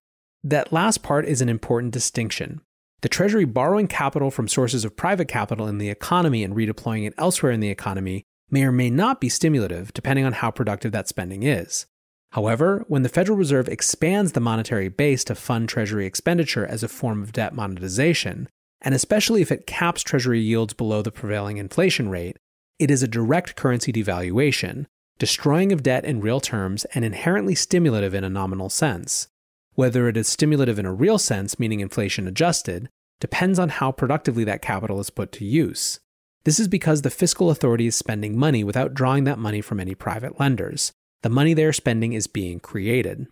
That 0.43 0.73
last 0.73 1.01
part 1.01 1.25
is 1.25 1.41
an 1.41 1.49
important 1.49 1.93
distinction. 1.93 2.61
The 3.01 3.09
Treasury 3.09 3.45
borrowing 3.45 3.87
capital 3.87 4.29
from 4.29 4.47
sources 4.47 4.85
of 4.85 4.95
private 4.95 5.27
capital 5.27 5.67
in 5.67 5.79
the 5.79 5.89
economy 5.89 6.43
and 6.43 6.55
redeploying 6.55 7.07
it 7.07 7.15
elsewhere 7.17 7.51
in 7.51 7.59
the 7.59 7.69
economy 7.69 8.23
may 8.51 8.63
or 8.63 8.71
may 8.71 8.91
not 8.91 9.19
be 9.19 9.29
stimulative, 9.29 9.91
depending 9.93 10.23
on 10.23 10.33
how 10.33 10.51
productive 10.51 10.91
that 10.91 11.07
spending 11.07 11.41
is. 11.41 11.87
However, 12.33 12.85
when 12.87 13.01
the 13.01 13.09
Federal 13.09 13.37
Reserve 13.37 13.67
expands 13.67 14.33
the 14.33 14.39
monetary 14.39 14.87
base 14.87 15.23
to 15.25 15.35
fund 15.35 15.67
Treasury 15.67 16.05
expenditure 16.05 16.65
as 16.65 16.83
a 16.83 16.87
form 16.87 17.23
of 17.23 17.33
debt 17.33 17.55
monetization, 17.55 18.47
and 18.81 18.93
especially 18.93 19.41
if 19.41 19.51
it 19.51 19.65
caps 19.65 20.03
Treasury 20.03 20.39
yields 20.39 20.73
below 20.73 21.01
the 21.01 21.11
prevailing 21.11 21.57
inflation 21.57 22.09
rate, 22.09 22.37
it 22.77 22.91
is 22.91 23.01
a 23.01 23.07
direct 23.07 23.55
currency 23.55 23.91
devaluation, 23.91 24.85
destroying 25.17 25.71
of 25.71 25.83
debt 25.83 26.05
in 26.05 26.21
real 26.21 26.39
terms, 26.39 26.85
and 26.93 27.03
inherently 27.03 27.55
stimulative 27.55 28.13
in 28.13 28.23
a 28.23 28.29
nominal 28.29 28.69
sense. 28.69 29.27
Whether 29.75 30.07
it 30.07 30.17
is 30.17 30.27
stimulative 30.27 30.77
in 30.79 30.85
a 30.85 30.93
real 30.93 31.17
sense, 31.17 31.59
meaning 31.59 31.79
inflation 31.79 32.27
adjusted, 32.27 32.89
depends 33.19 33.57
on 33.59 33.69
how 33.69 33.91
productively 33.91 34.43
that 34.43 34.61
capital 34.61 34.99
is 34.99 35.09
put 35.09 35.31
to 35.33 35.45
use. 35.45 35.99
This 36.43 36.59
is 36.59 36.67
because 36.67 37.03
the 37.03 37.09
fiscal 37.09 37.49
authority 37.49 37.87
is 37.87 37.95
spending 37.95 38.37
money 38.37 38.63
without 38.63 38.93
drawing 38.93 39.23
that 39.25 39.39
money 39.39 39.61
from 39.61 39.79
any 39.79 39.95
private 39.95 40.39
lenders. 40.39 40.91
The 41.21 41.29
money 41.29 41.53
they 41.53 41.65
are 41.65 41.73
spending 41.73 42.13
is 42.13 42.27
being 42.27 42.59
created. 42.59 43.27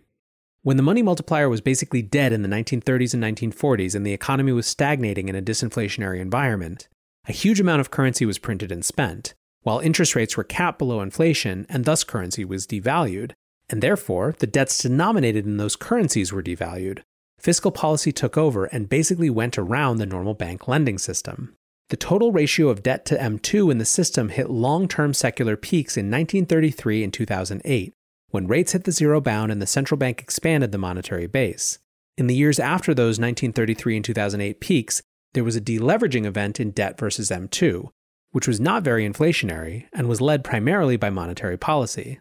When 0.62 0.76
the 0.76 0.82
money 0.82 1.02
multiplier 1.02 1.48
was 1.48 1.60
basically 1.60 2.02
dead 2.02 2.32
in 2.32 2.42
the 2.42 2.48
1930s 2.48 3.14
and 3.14 3.22
1940s 3.22 3.94
and 3.94 4.06
the 4.06 4.12
economy 4.12 4.52
was 4.52 4.66
stagnating 4.66 5.28
in 5.28 5.34
a 5.34 5.42
disinflationary 5.42 6.20
environment, 6.20 6.86
a 7.26 7.32
huge 7.32 7.60
amount 7.60 7.80
of 7.80 7.90
currency 7.90 8.24
was 8.24 8.38
printed 8.38 8.70
and 8.70 8.84
spent, 8.84 9.34
while 9.62 9.80
interest 9.80 10.14
rates 10.14 10.36
were 10.36 10.44
capped 10.44 10.78
below 10.78 11.00
inflation 11.00 11.66
and 11.68 11.84
thus 11.84 12.04
currency 12.04 12.44
was 12.44 12.66
devalued, 12.66 13.32
and 13.70 13.82
therefore 13.82 14.34
the 14.38 14.46
debts 14.46 14.82
denominated 14.82 15.46
in 15.46 15.56
those 15.56 15.76
currencies 15.76 16.32
were 16.32 16.42
devalued. 16.42 17.00
Fiscal 17.38 17.70
policy 17.70 18.12
took 18.12 18.36
over 18.36 18.66
and 18.66 18.88
basically 18.88 19.30
went 19.30 19.56
around 19.56 19.96
the 19.96 20.06
normal 20.06 20.34
bank 20.34 20.68
lending 20.68 20.98
system. 20.98 21.56
The 21.88 21.96
total 21.96 22.32
ratio 22.32 22.68
of 22.68 22.82
debt 22.82 23.06
to 23.06 23.16
M2 23.16 23.72
in 23.72 23.78
the 23.78 23.84
system 23.84 24.28
hit 24.28 24.50
long 24.50 24.86
term 24.86 25.14
secular 25.14 25.56
peaks 25.56 25.96
in 25.96 26.06
1933 26.06 27.02
and 27.02 27.12
2008, 27.12 27.94
when 28.28 28.46
rates 28.46 28.72
hit 28.72 28.84
the 28.84 28.92
zero 28.92 29.20
bound 29.20 29.50
and 29.50 29.62
the 29.62 29.66
central 29.66 29.98
bank 29.98 30.20
expanded 30.20 30.70
the 30.70 30.78
monetary 30.78 31.26
base. 31.26 31.78
In 32.16 32.26
the 32.26 32.34
years 32.34 32.60
after 32.60 32.92
those 32.92 33.18
1933 33.18 33.96
and 33.96 34.04
2008 34.04 34.60
peaks, 34.60 35.02
there 35.32 35.44
was 35.44 35.56
a 35.56 35.60
deleveraging 35.60 36.26
event 36.26 36.60
in 36.60 36.72
debt 36.72 36.98
versus 36.98 37.30
M2, 37.30 37.88
which 38.32 38.46
was 38.46 38.60
not 38.60 38.82
very 38.82 39.08
inflationary 39.08 39.86
and 39.92 40.08
was 40.08 40.20
led 40.20 40.44
primarily 40.44 40.96
by 40.96 41.08
monetary 41.10 41.56
policy. 41.56 42.20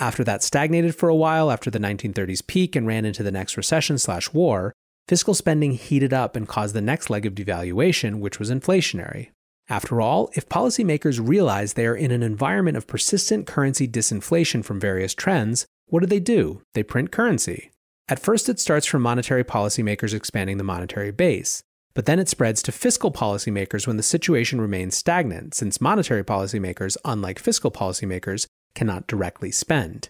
After 0.00 0.24
that 0.24 0.42
stagnated 0.42 0.94
for 0.96 1.10
a 1.10 1.14
while 1.14 1.50
after 1.50 1.70
the 1.70 1.78
1930s 1.78 2.46
peak 2.46 2.74
and 2.74 2.86
ran 2.86 3.04
into 3.04 3.22
the 3.22 3.30
next 3.30 3.58
recession 3.58 3.98
slash 3.98 4.32
war, 4.32 4.72
fiscal 5.06 5.34
spending 5.34 5.72
heated 5.72 6.14
up 6.14 6.36
and 6.36 6.48
caused 6.48 6.74
the 6.74 6.80
next 6.80 7.10
leg 7.10 7.26
of 7.26 7.34
devaluation, 7.34 8.20
which 8.20 8.38
was 8.38 8.50
inflationary. 8.50 9.28
After 9.68 10.00
all, 10.00 10.30
if 10.34 10.48
policymakers 10.48 11.20
realize 11.22 11.74
they 11.74 11.86
are 11.86 11.94
in 11.94 12.12
an 12.12 12.22
environment 12.22 12.78
of 12.78 12.86
persistent 12.86 13.46
currency 13.46 13.86
disinflation 13.86 14.64
from 14.64 14.80
various 14.80 15.14
trends, 15.14 15.66
what 15.86 16.00
do 16.00 16.06
they 16.06 16.18
do? 16.18 16.62
They 16.72 16.82
print 16.82 17.12
currency. 17.12 17.70
At 18.08 18.18
first, 18.18 18.48
it 18.48 18.58
starts 18.58 18.86
from 18.86 19.02
monetary 19.02 19.44
policymakers 19.44 20.14
expanding 20.14 20.56
the 20.56 20.64
monetary 20.64 21.12
base. 21.12 21.62
But 21.94 22.06
then 22.06 22.18
it 22.18 22.28
spreads 22.28 22.62
to 22.62 22.72
fiscal 22.72 23.12
policymakers 23.12 23.86
when 23.86 23.98
the 23.98 24.02
situation 24.02 24.60
remains 24.60 24.96
stagnant, 24.96 25.54
since 25.54 25.80
monetary 25.80 26.24
policymakers, 26.24 26.96
unlike 27.04 27.38
fiscal 27.38 27.70
policymakers, 27.70 28.46
cannot 28.74 29.06
directly 29.06 29.50
spend. 29.50 30.08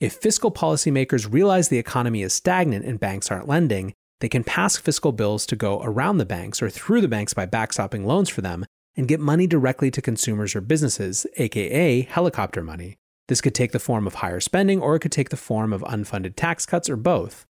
If 0.00 0.14
fiscal 0.14 0.50
policymakers 0.50 1.32
realize 1.32 1.68
the 1.68 1.78
economy 1.78 2.22
is 2.22 2.32
stagnant 2.32 2.84
and 2.84 2.98
banks 2.98 3.30
aren't 3.30 3.48
lending, 3.48 3.94
they 4.20 4.28
can 4.28 4.44
pass 4.44 4.76
fiscal 4.76 5.12
bills 5.12 5.46
to 5.46 5.56
go 5.56 5.80
around 5.82 6.18
the 6.18 6.24
banks 6.24 6.62
or 6.62 6.70
through 6.70 7.00
the 7.00 7.08
banks 7.08 7.34
by 7.34 7.46
backstopping 7.46 8.04
loans 8.04 8.28
for 8.28 8.40
them 8.40 8.64
and 8.96 9.08
get 9.08 9.20
money 9.20 9.46
directly 9.46 9.90
to 9.90 10.02
consumers 10.02 10.54
or 10.54 10.60
businesses, 10.60 11.26
aka 11.36 12.02
helicopter 12.02 12.62
money. 12.62 12.98
This 13.28 13.40
could 13.40 13.54
take 13.54 13.72
the 13.72 13.78
form 13.78 14.06
of 14.06 14.16
higher 14.16 14.40
spending 14.40 14.80
or 14.80 14.96
it 14.96 15.00
could 15.00 15.12
take 15.12 15.30
the 15.30 15.36
form 15.36 15.72
of 15.72 15.82
unfunded 15.82 16.34
tax 16.36 16.66
cuts 16.66 16.90
or 16.90 16.96
both. 16.96 17.46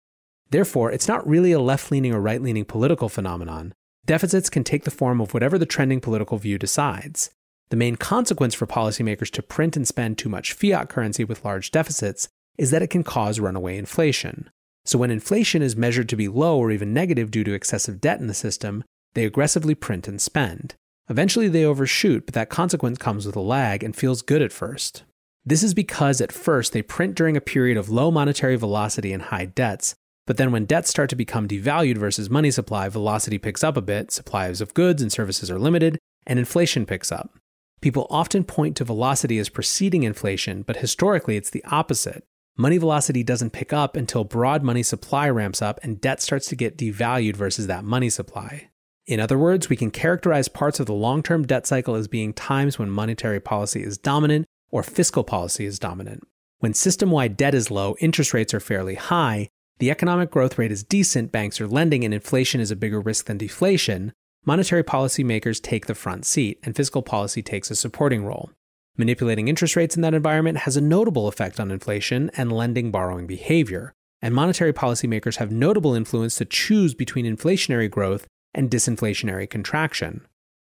Therefore, 0.51 0.92
it's 0.92 1.09
not 1.09 1.27
really 1.27 1.53
a 1.53 1.61
left 1.61 1.90
leaning 1.90 2.14
or 2.14 2.20
right 2.20 2.40
leaning 2.40 2.64
political 2.64 3.09
phenomenon. 3.09 3.72
Deficits 4.05 4.51
can 4.51 4.64
take 4.64 4.85
the 4.85 4.90
form 4.90 5.20
of 5.20 5.33
whatever 5.33 5.59
the 5.59 5.66
trending 5.66 6.01
political 6.01 6.37
view 6.37 6.59
decides. 6.59 7.31
The 7.72 7.76
main 7.78 7.96
consequence 7.96 8.52
for 8.52 8.66
policymakers 8.66 9.30
to 9.30 9.42
print 9.42 9.78
and 9.78 9.88
spend 9.88 10.18
too 10.18 10.28
much 10.28 10.52
fiat 10.52 10.90
currency 10.90 11.24
with 11.24 11.42
large 11.42 11.70
deficits 11.70 12.28
is 12.58 12.70
that 12.70 12.82
it 12.82 12.90
can 12.90 13.02
cause 13.02 13.40
runaway 13.40 13.78
inflation. 13.78 14.50
So, 14.85 14.98
when 14.98 15.11
inflation 15.11 15.62
is 15.62 15.74
measured 15.74 16.11
to 16.11 16.16
be 16.16 16.28
low 16.28 16.58
or 16.58 16.70
even 16.70 16.92
negative 16.92 17.30
due 17.30 17.44
to 17.44 17.54
excessive 17.54 17.98
debt 17.98 18.20
in 18.20 18.26
the 18.26 18.35
system, 18.35 18.85
they 19.14 19.24
aggressively 19.24 19.74
print 19.74 20.06
and 20.06 20.20
spend. 20.20 20.74
Eventually, 21.08 21.48
they 21.48 21.64
overshoot, 21.64 22.26
but 22.26 22.35
that 22.35 22.50
consequence 22.50 22.98
comes 22.98 23.24
with 23.24 23.37
a 23.37 23.40
lag 23.40 23.82
and 23.82 23.96
feels 23.96 24.20
good 24.20 24.42
at 24.42 24.52
first. 24.52 25.04
This 25.42 25.62
is 25.62 25.72
because 25.72 26.20
at 26.20 26.30
first 26.30 26.74
they 26.74 26.82
print 26.82 27.14
during 27.14 27.38
a 27.38 27.40
period 27.40 27.78
of 27.78 27.88
low 27.88 28.11
monetary 28.11 28.56
velocity 28.56 29.14
and 29.14 29.22
high 29.22 29.46
debts, 29.46 29.94
but 30.26 30.37
then 30.37 30.52
when 30.52 30.66
debts 30.66 30.90
start 30.90 31.08
to 31.08 31.16
become 31.16 31.48
devalued 31.48 31.96
versus 31.96 32.28
money 32.28 32.50
supply, 32.50 32.90
velocity 32.90 33.38
picks 33.38 33.64
up 33.64 33.78
a 33.78 33.80
bit, 33.80 34.11
supplies 34.11 34.61
of 34.61 34.74
goods 34.74 35.00
and 35.00 35.11
services 35.11 35.50
are 35.50 35.58
limited, 35.58 35.98
and 36.26 36.38
inflation 36.38 36.85
picks 36.85 37.11
up. 37.11 37.38
People 37.83 38.07
often 38.09 38.45
point 38.45 38.77
to 38.77 38.85
velocity 38.85 39.38
as 39.40 39.49
preceding 39.49 40.05
inflation, 40.05 40.62
but 40.62 40.77
historically 40.77 41.37
it's 41.37 41.51
the 41.51 41.64
opposite. 41.64 42.25
Money 42.57 42.79
velocity 42.79 43.25
doesn't 43.25 43.51
pick 43.51 43.73
up 43.73 43.97
until 43.97 44.23
broad 44.23 44.62
money 44.62 44.85
supply 44.85 45.29
ramps 45.29 45.61
up 45.61 45.81
and 45.83 46.01
debt 46.01 46.23
starts 46.23 46.47
to 46.47 46.57
get 46.57 46.79
devalued 46.79 47.35
versus 47.35 47.66
that 47.66 47.85
money 47.85 48.09
supply. 48.09 48.71
In 49.07 49.18
other 49.18 49.37
words, 49.37 49.68
we 49.68 49.75
can 49.75 49.90
characterize 49.90 50.47
parts 50.47 50.79
of 50.79 50.87
the 50.87 50.92
long 50.92 51.25
term 51.25 51.45
debt 51.45 51.66
cycle 51.66 51.97
as 51.97 52.07
being 52.07 52.33
times 52.33 52.79
when 52.79 52.88
monetary 52.88 53.40
policy 53.40 53.83
is 53.83 53.99
dominant 53.99 54.47
or 54.71 54.85
fiscal 54.85 55.25
policy 55.25 55.66
is 55.66 55.81
dominant. 55.81 56.23
When 56.61 56.75
system 56.75 57.11
wide 57.11 57.37
debt 57.37 57.55
is 57.55 57.73
low, 57.73 57.97
interest 57.99 58.33
rates 58.33 58.55
are 58.55 58.61
fairly 58.61 58.95
high, 58.95 59.49
the 59.81 59.90
economic 59.90 60.31
growth 60.31 60.57
rate 60.57 60.71
is 60.71 60.85
decent, 60.85 61.33
banks 61.33 61.61
are 61.61 61.66
lending, 61.66 62.05
and 62.05 62.14
inflation 62.14 62.61
is 62.61 62.71
a 62.71 62.77
bigger 62.77 63.01
risk 63.01 63.27
than 63.27 63.38
deflation, 63.38 64.12
monetary 64.44 64.83
policy 64.83 65.22
makers 65.22 65.61
take 65.61 65.87
the 65.87 65.94
front 65.94 66.26
seat, 66.26 66.59
and 66.62 66.74
fiscal 66.74 67.02
policy 67.02 67.42
takes 67.42 67.70
a 67.70 67.76
supporting 67.76 68.24
role. 68.24 68.50
Manipulating 68.96 69.48
interest 69.48 69.76
rates 69.76 69.96
in 69.96 70.02
that 70.02 70.14
environment 70.14 70.59
has 70.59 70.76
a 70.76 70.81
notable 70.81 71.28
effect 71.28 71.59
on 71.59 71.70
inflation 71.70 72.31
and 72.37 72.52
lending 72.52 72.90
borrowing 72.90 73.26
behavior, 73.26 73.92
and 74.20 74.35
monetary 74.35 74.72
policymakers 74.72 75.37
have 75.37 75.50
notable 75.50 75.94
influence 75.94 76.37
to 76.37 76.44
choose 76.44 76.94
between 76.94 77.24
inflationary 77.24 77.90
growth 77.90 78.26
and 78.55 78.70
disinflationary 78.70 79.48
contraction. 79.48 80.26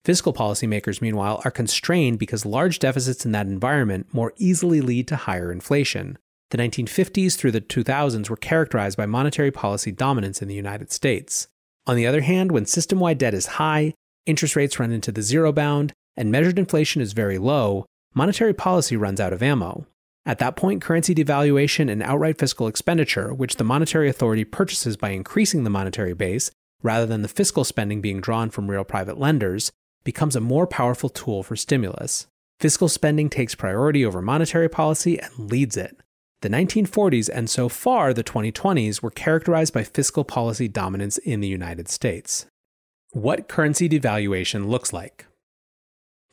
Fiscal 0.04 0.32
policymakers, 0.32 1.00
meanwhile, 1.00 1.40
are 1.44 1.50
constrained 1.50 2.18
because 2.18 2.46
large 2.46 2.78
deficits 2.78 3.24
in 3.24 3.32
that 3.32 3.46
environment 3.46 4.06
more 4.12 4.32
easily 4.36 4.80
lead 4.80 5.06
to 5.08 5.16
higher 5.16 5.52
inflation, 5.52 6.18
the 6.50 6.58
1950s 6.58 7.36
through 7.36 7.50
the 7.50 7.60
2000s 7.60 8.30
were 8.30 8.36
characterized 8.36 8.96
by 8.96 9.04
monetary 9.04 9.50
policy 9.50 9.92
dominance 9.92 10.40
in 10.40 10.48
the 10.48 10.54
United 10.54 10.90
States. 10.90 11.48
On 11.88 11.96
the 11.96 12.06
other 12.06 12.20
hand, 12.20 12.52
when 12.52 12.66
system 12.66 13.00
wide 13.00 13.16
debt 13.16 13.32
is 13.32 13.46
high, 13.46 13.94
interest 14.26 14.54
rates 14.54 14.78
run 14.78 14.92
into 14.92 15.10
the 15.10 15.22
zero 15.22 15.52
bound, 15.52 15.94
and 16.18 16.30
measured 16.30 16.58
inflation 16.58 17.00
is 17.00 17.14
very 17.14 17.38
low, 17.38 17.86
monetary 18.14 18.52
policy 18.52 18.94
runs 18.94 19.20
out 19.20 19.32
of 19.32 19.42
ammo. 19.42 19.86
At 20.26 20.38
that 20.40 20.54
point, 20.54 20.82
currency 20.82 21.14
devaluation 21.14 21.90
and 21.90 22.02
outright 22.02 22.38
fiscal 22.38 22.66
expenditure, 22.66 23.32
which 23.32 23.56
the 23.56 23.64
monetary 23.64 24.10
authority 24.10 24.44
purchases 24.44 24.98
by 24.98 25.10
increasing 25.10 25.64
the 25.64 25.70
monetary 25.70 26.12
base, 26.12 26.50
rather 26.82 27.06
than 27.06 27.22
the 27.22 27.28
fiscal 27.28 27.64
spending 27.64 28.02
being 28.02 28.20
drawn 28.20 28.50
from 28.50 28.70
real 28.70 28.84
private 28.84 29.18
lenders, 29.18 29.72
becomes 30.04 30.36
a 30.36 30.40
more 30.40 30.66
powerful 30.66 31.08
tool 31.08 31.42
for 31.42 31.56
stimulus. 31.56 32.26
Fiscal 32.60 32.88
spending 32.88 33.30
takes 33.30 33.54
priority 33.54 34.04
over 34.04 34.20
monetary 34.20 34.68
policy 34.68 35.18
and 35.18 35.50
leads 35.50 35.76
it. 35.78 35.96
The 36.40 36.48
1940s 36.48 37.28
and 37.32 37.50
so 37.50 37.68
far 37.68 38.14
the 38.14 38.22
2020s 38.22 39.02
were 39.02 39.10
characterized 39.10 39.74
by 39.74 39.82
fiscal 39.82 40.22
policy 40.22 40.68
dominance 40.68 41.18
in 41.18 41.40
the 41.40 41.48
United 41.48 41.88
States. 41.88 42.46
What 43.10 43.48
currency 43.48 43.88
devaluation 43.88 44.68
looks 44.68 44.92
like. 44.92 45.26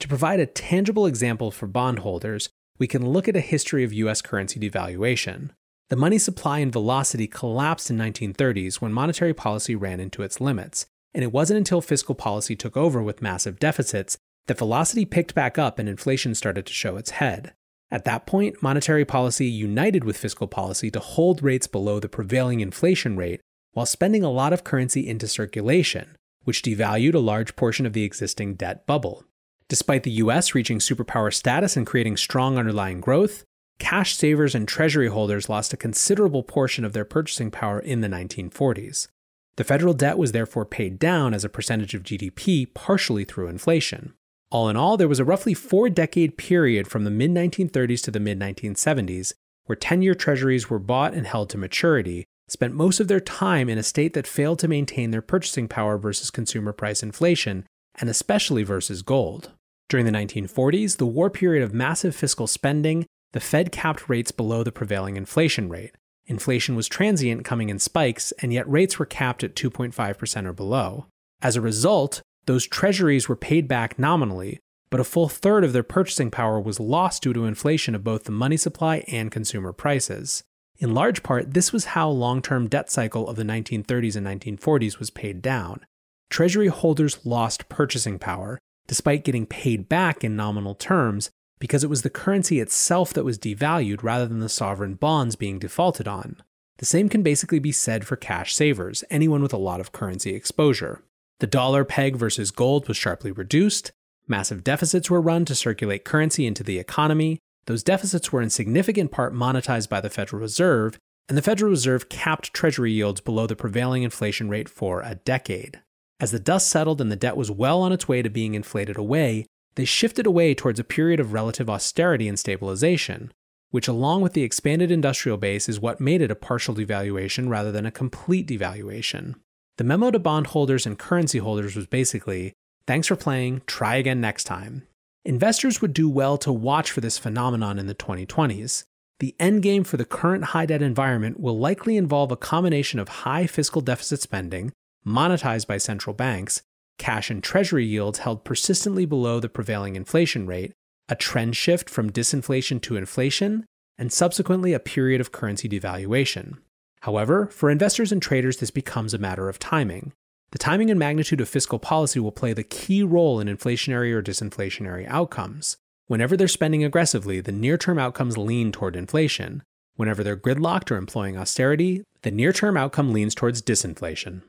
To 0.02 0.08
provide 0.08 0.40
a 0.40 0.46
tangible 0.46 1.08
example 1.08 1.50
for 1.50 1.66
bondholders, 1.66 2.50
we 2.78 2.86
can 2.86 3.10
look 3.10 3.28
at 3.28 3.36
a 3.36 3.42
history 3.42 3.84
of 3.84 3.94
US 3.94 4.22
currency 4.22 4.60
devaluation. 4.60 5.50
The 5.90 5.96
money 5.96 6.20
supply 6.20 6.60
and 6.60 6.72
velocity 6.72 7.26
collapsed 7.26 7.90
in 7.90 7.98
1930s 7.98 8.76
when 8.76 8.94
monetary 8.94 9.34
policy 9.34 9.76
ran 9.76 10.00
into 10.00 10.22
its 10.22 10.40
limits, 10.40 10.86
and 11.16 11.24
it 11.24 11.32
wasn't 11.32 11.58
until 11.58 11.82
fiscal 11.82 12.14
policy 12.14 12.56
took 12.56 12.78
over 12.78 13.02
with 13.02 13.24
massive 13.24 13.58
deficits 13.58 14.18
that 14.46 14.60
velocity 14.60 15.06
picked 15.06 15.34
back 15.34 15.58
up 15.58 15.80
and 15.80 15.90
inflation 15.90 16.36
started 16.36 16.68
to 16.68 16.74
show 16.74 16.96
its 16.96 17.12
head. 17.12 17.54
At 17.96 18.04
that 18.04 18.26
point, 18.26 18.62
monetary 18.62 19.06
policy 19.06 19.46
united 19.46 20.04
with 20.04 20.18
fiscal 20.18 20.48
policy 20.48 20.92
to 20.92 21.00
hold 21.00 21.42
rates 21.42 21.66
below 21.66 22.02
the 22.02 22.10
prevailing 22.10 22.60
inflation 22.60 23.16
rate 23.16 23.40
while 23.72 23.86
spending 23.86 24.22
a 24.22 24.30
lot 24.30 24.52
of 24.52 24.66
currency 24.66 25.08
into 25.08 25.30
circulation, 25.30 26.18
which 26.44 26.62
devalued 26.62 27.14
a 27.14 27.20
large 27.20 27.56
portion 27.56 27.86
of 27.86 27.94
the 27.94 28.04
existing 28.04 28.56
debt 28.56 28.86
bubble. 28.86 29.24
Despite 29.70 30.04
the 30.04 30.12
US 30.12 30.54
reaching 30.54 30.80
superpower 30.80 31.34
status 31.34 31.78
and 31.78 31.88
creating 31.88 32.18
strong 32.18 32.58
underlying 32.58 33.00
growth, 33.00 33.46
cash 33.80 34.14
savers 34.14 34.54
and 34.54 34.68
treasury 34.68 35.08
holders 35.08 35.48
lost 35.48 35.72
a 35.72 35.78
considerable 35.78 36.44
portion 36.44 36.84
of 36.84 36.92
their 36.92 37.06
purchasing 37.06 37.50
power 37.50 37.80
in 37.80 38.02
the 38.02 38.10
1940s. 38.10 39.08
The 39.56 39.64
federal 39.64 39.94
debt 39.94 40.18
was 40.18 40.34
therefore 40.34 40.66
paid 40.66 41.00
down 41.00 41.34
as 41.34 41.46
a 41.46 41.50
percentage 41.50 41.94
of 41.94 42.04
GDP, 42.04 42.74
partially 42.74 43.24
through 43.24 43.48
inflation. 43.48 44.16
All 44.52 44.70
in 44.70 44.76
all, 44.76 44.98
there 44.98 45.08
was 45.08 45.20
a 45.20 45.26
roughly 45.26 45.54
four 45.54 45.90
decade 45.90 46.38
period 46.38 46.88
from 46.88 47.04
the 47.04 47.12
mid 47.12 47.32
1930s 47.32 48.02
to 48.04 48.12
the 48.12 48.20
mid 48.20 48.40
1970s 48.40 49.34
where 49.66 49.76
10 49.76 50.04
year 50.04 50.14
treasuries 50.14 50.70
were 50.70 50.80
bought 50.80 51.16
and 51.16 51.26
held 51.26 51.50
to 51.50 51.58
maturity, 51.58 52.24
spent 52.48 52.76
most 52.76 53.00
of 53.00 53.08
their 53.08 53.20
time 53.20 53.68
in 53.68 53.80
a 53.80 53.84
state 53.84 54.14
that 54.14 54.28
failed 54.28 54.60
to 54.60 54.68
maintain 54.68 55.10
their 55.10 55.24
purchasing 55.24 55.68
power 55.68 55.98
versus 55.98 56.30
consumer 56.30 56.72
price 56.72 57.02
inflation, 57.02 57.66
and 58.00 58.08
especially 58.08 58.62
versus 58.62 59.02
gold. 59.02 59.52
During 59.90 60.06
the 60.06 60.12
1940s, 60.12 60.98
the 60.98 61.08
war 61.08 61.32
period 61.32 61.64
of 61.64 61.74
massive 61.74 62.16
fiscal 62.16 62.46
spending, 62.46 63.08
the 63.34 63.40
Fed 63.40 63.72
capped 63.72 64.08
rates 64.08 64.32
below 64.32 64.64
the 64.64 64.72
prevailing 64.72 65.16
inflation 65.16 65.68
rate, 65.68 65.96
Inflation 66.28 66.76
was 66.76 66.88
transient, 66.88 67.46
coming 67.46 67.70
in 67.70 67.80
spikes, 67.80 68.32
and 68.42 68.52
yet 68.52 68.70
rates 68.70 68.98
were 68.98 69.06
capped 69.06 69.44
at 69.44 69.56
2.5% 69.56 70.46
or 70.46 70.54
below. 70.54 71.06
As 71.42 71.56
a 71.56 71.62
result, 71.62 72.22
those 72.46 72.68
treasuries 72.68 73.28
were 73.28 73.36
paid 73.36 73.68
back 73.68 73.98
nominally, 73.98 74.60
but 74.90 75.00
a 75.00 75.04
full 75.04 75.28
third 75.28 75.64
of 75.64 75.74
their 75.74 75.84
purchasing 75.84 76.32
power 76.32 76.60
was 76.60 76.80
lost 76.80 77.24
due 77.24 77.34
to 77.34 77.46
inflation 77.46 77.96
of 77.96 78.04
both 78.04 78.26
the 78.26 78.32
money 78.32 78.58
supply 78.58 79.04
and 79.08 79.32
consumer 79.32 79.74
prices. 79.74 80.44
In 80.78 80.94
large 80.94 81.24
part, 81.24 81.54
this 81.54 81.72
was 81.72 81.86
how 81.86 82.10
long-term 82.10 82.68
debt 82.68 82.92
cycle 82.92 83.28
of 83.28 83.36
the 83.36 83.44
1930s 83.44 84.16
and 84.16 84.28
1940s 84.28 85.00
was 85.00 85.10
paid 85.10 85.42
down. 85.42 85.86
Treasury 86.30 86.68
holders 86.68 87.26
lost 87.26 87.70
purchasing 87.70 88.20
power, 88.20 88.60
despite 88.88 89.24
getting 89.24 89.46
paid 89.46 89.88
back 89.88 90.24
in 90.24 90.36
nominal 90.36 90.76
terms, 90.76 91.30
because 91.60 91.84
it 91.84 91.90
was 91.90 92.02
the 92.02 92.10
currency 92.10 92.60
itself 92.60 93.14
that 93.14 93.24
was 93.24 93.40
devalued 93.40 94.04
rather 94.04 94.28
than 94.28 94.40
the 94.40 94.50
sovereign 94.50 94.96
bonds 94.96 95.36
being 95.36 95.60
defaulted 95.60 96.08
on. 96.08 96.38
The 96.78 96.86
same 96.86 97.08
can 97.08 97.24
basically 97.24 97.60
be 97.60 97.72
said 97.72 98.06
for 98.06 98.18
cash 98.18 98.54
savers, 98.54 99.04
anyone 99.10 99.42
with 99.42 99.54
a 99.54 99.58
lot 99.58 99.80
of 99.80 99.94
currency 99.94 100.36
exposure. 100.36 101.02
The 101.40 101.48
dollar 101.48 101.84
peg 101.84 102.16
versus 102.16 102.52
gold 102.52 102.88
was 102.88 102.98
sharply 102.98 103.32
reduced, 103.32 103.92
massive 104.28 104.64
deficits 104.64 105.10
were 105.10 105.22
run 105.22 105.46
to 105.46 105.56
circulate 105.56 106.06
currency 106.06 106.46
into 106.46 106.64
the 106.64 106.80
economy, 106.80 107.40
those 107.66 107.84
deficits 107.84 108.32
were 108.32 108.42
in 108.42 108.50
significant 108.50 109.12
part 109.12 109.34
monetized 109.34 109.90
by 109.90 110.00
the 110.00 110.10
Federal 110.10 110.42
Reserve, 110.42 110.98
and 111.28 111.38
the 111.38 111.42
Federal 111.42 111.72
Reserve 111.72 112.10
capped 112.10 112.54
Treasury 112.54 112.92
yields 112.92 113.22
below 113.22 113.48
the 113.48 113.56
prevailing 113.56 114.04
inflation 114.04 114.50
rate 114.50 114.70
for 114.70 115.02
a 115.02 115.16
decade. 115.16 115.82
As 116.20 116.32
the 116.32 116.40
dust 116.40 116.70
settled 116.70 117.02
and 117.02 117.12
the 117.12 117.16
debt 117.16 117.36
was 117.36 117.52
well 117.52 117.82
on 117.82 117.92
its 117.92 118.08
way 118.08 118.22
to 118.22 118.30
being 118.30 118.54
inflated 118.54 118.98
away, 118.98 119.46
they 119.76 119.86
shifted 119.86 120.26
away 120.26 120.54
towards 120.54 120.80
a 120.80 120.86
period 120.86 121.20
of 121.20 121.34
relative 121.34 121.70
austerity 121.70 122.28
and 122.28 122.40
stabilization, 122.40 123.34
which, 123.72 123.88
along 123.88 124.22
with 124.22 124.34
the 124.34 124.44
expanded 124.44 124.92
industrial 124.92 125.38
base, 125.38 125.68
is 125.68 125.80
what 125.80 126.00
made 126.00 126.22
it 126.22 126.32
a 126.32 126.36
partial 126.36 126.76
devaluation 126.76 127.50
rather 127.50 127.72
than 127.72 127.86
a 127.86 127.92
complete 127.92 128.48
devaluation. 128.48 129.36
The 129.78 129.84
memo 129.84 130.12
to 130.12 130.20
bondholders 130.20 130.86
and 130.86 130.98
currency 130.98 131.40
holders 131.40 131.76
was 131.76 131.88
basically 131.88 132.54
thanks 132.88 133.08
for 133.08 133.16
playing, 133.16 133.62
try 133.66 133.96
again 133.96 134.22
next 134.22 134.46
time. 134.46 134.84
Investors 135.26 135.82
would 135.82 135.94
do 135.94 136.08
well 136.08 136.38
to 136.38 136.54
watch 136.54 136.92
for 136.92 137.02
this 137.02 137.18
phenomenon 137.18 137.80
in 137.80 137.88
the 137.88 137.96
2020s. 137.96 138.86
The 139.20 139.36
endgame 139.40 139.86
for 139.86 139.98
the 139.98 140.06
current 140.06 140.46
high 140.46 140.66
debt 140.66 140.82
environment 140.82 141.40
will 141.40 141.58
likely 141.58 141.98
involve 141.98 142.32
a 142.32 142.38
combination 142.38 143.00
of 143.00 143.08
high 143.08 143.48
fiscal 143.48 143.82
deficit 143.82 144.22
spending, 144.22 144.72
monetized 145.06 145.68
by 145.68 145.78
central 145.78 146.14
banks, 146.14 146.62
cash 146.98 147.30
and 147.30 147.44
treasury 147.44 147.86
yields 147.86 148.20
held 148.20 148.44
persistently 148.44 149.06
below 149.06 149.40
the 149.40 149.50
prevailing 149.50 149.96
inflation 149.96 150.46
rate, 150.46 150.74
a 151.10 151.16
trend 151.16 151.56
shift 151.56 151.90
from 151.90 152.12
disinflation 152.12 152.82
to 152.82 152.98
inflation, 152.98 153.66
and 153.98 154.12
subsequently 154.12 154.74
a 154.74 154.80
period 154.80 155.22
of 155.22 155.32
currency 155.32 155.70
devaluation. 155.70 156.58
However, 157.06 157.46
for 157.52 157.70
investors 157.70 158.12
and 158.12 158.20
traders, 158.20 158.58
this 158.58 158.72
becomes 158.72 159.14
a 159.14 159.20
matter 159.20 159.48
of 159.48 159.60
timing. 159.60 160.14
The 160.50 160.58
timing 160.58 160.90
and 160.90 160.98
magnitude 160.98 161.40
of 161.40 161.48
fiscal 161.48 161.78
policy 161.78 162.20
will 162.20 162.32
play 162.32 162.52
the 162.52 162.64
key 162.64 163.04
role 163.04 163.40
in 163.40 163.48
inflationary 163.48 164.12
or 164.12 164.24
disinflationary 164.24 165.08
outcomes. 165.08 165.78
Whenever 166.08 166.36
they're 166.36 166.48
spending 166.48 166.84
aggressively, 166.84 167.42
the 167.42 167.52
near 167.52 167.78
term 167.78 168.00
outcomes 168.00 168.40
lean 168.40 168.72
toward 168.72 168.96
inflation. 168.96 169.62
Whenever 169.96 170.24
they're 170.24 170.36
gridlocked 170.36 170.90
or 170.90 170.96
employing 170.96 171.38
austerity, 171.38 172.02
the 172.24 172.32
near 172.32 172.52
term 172.52 172.76
outcome 172.76 173.14
leans 173.14 173.36
towards 173.36 173.62
disinflation. 173.62 174.42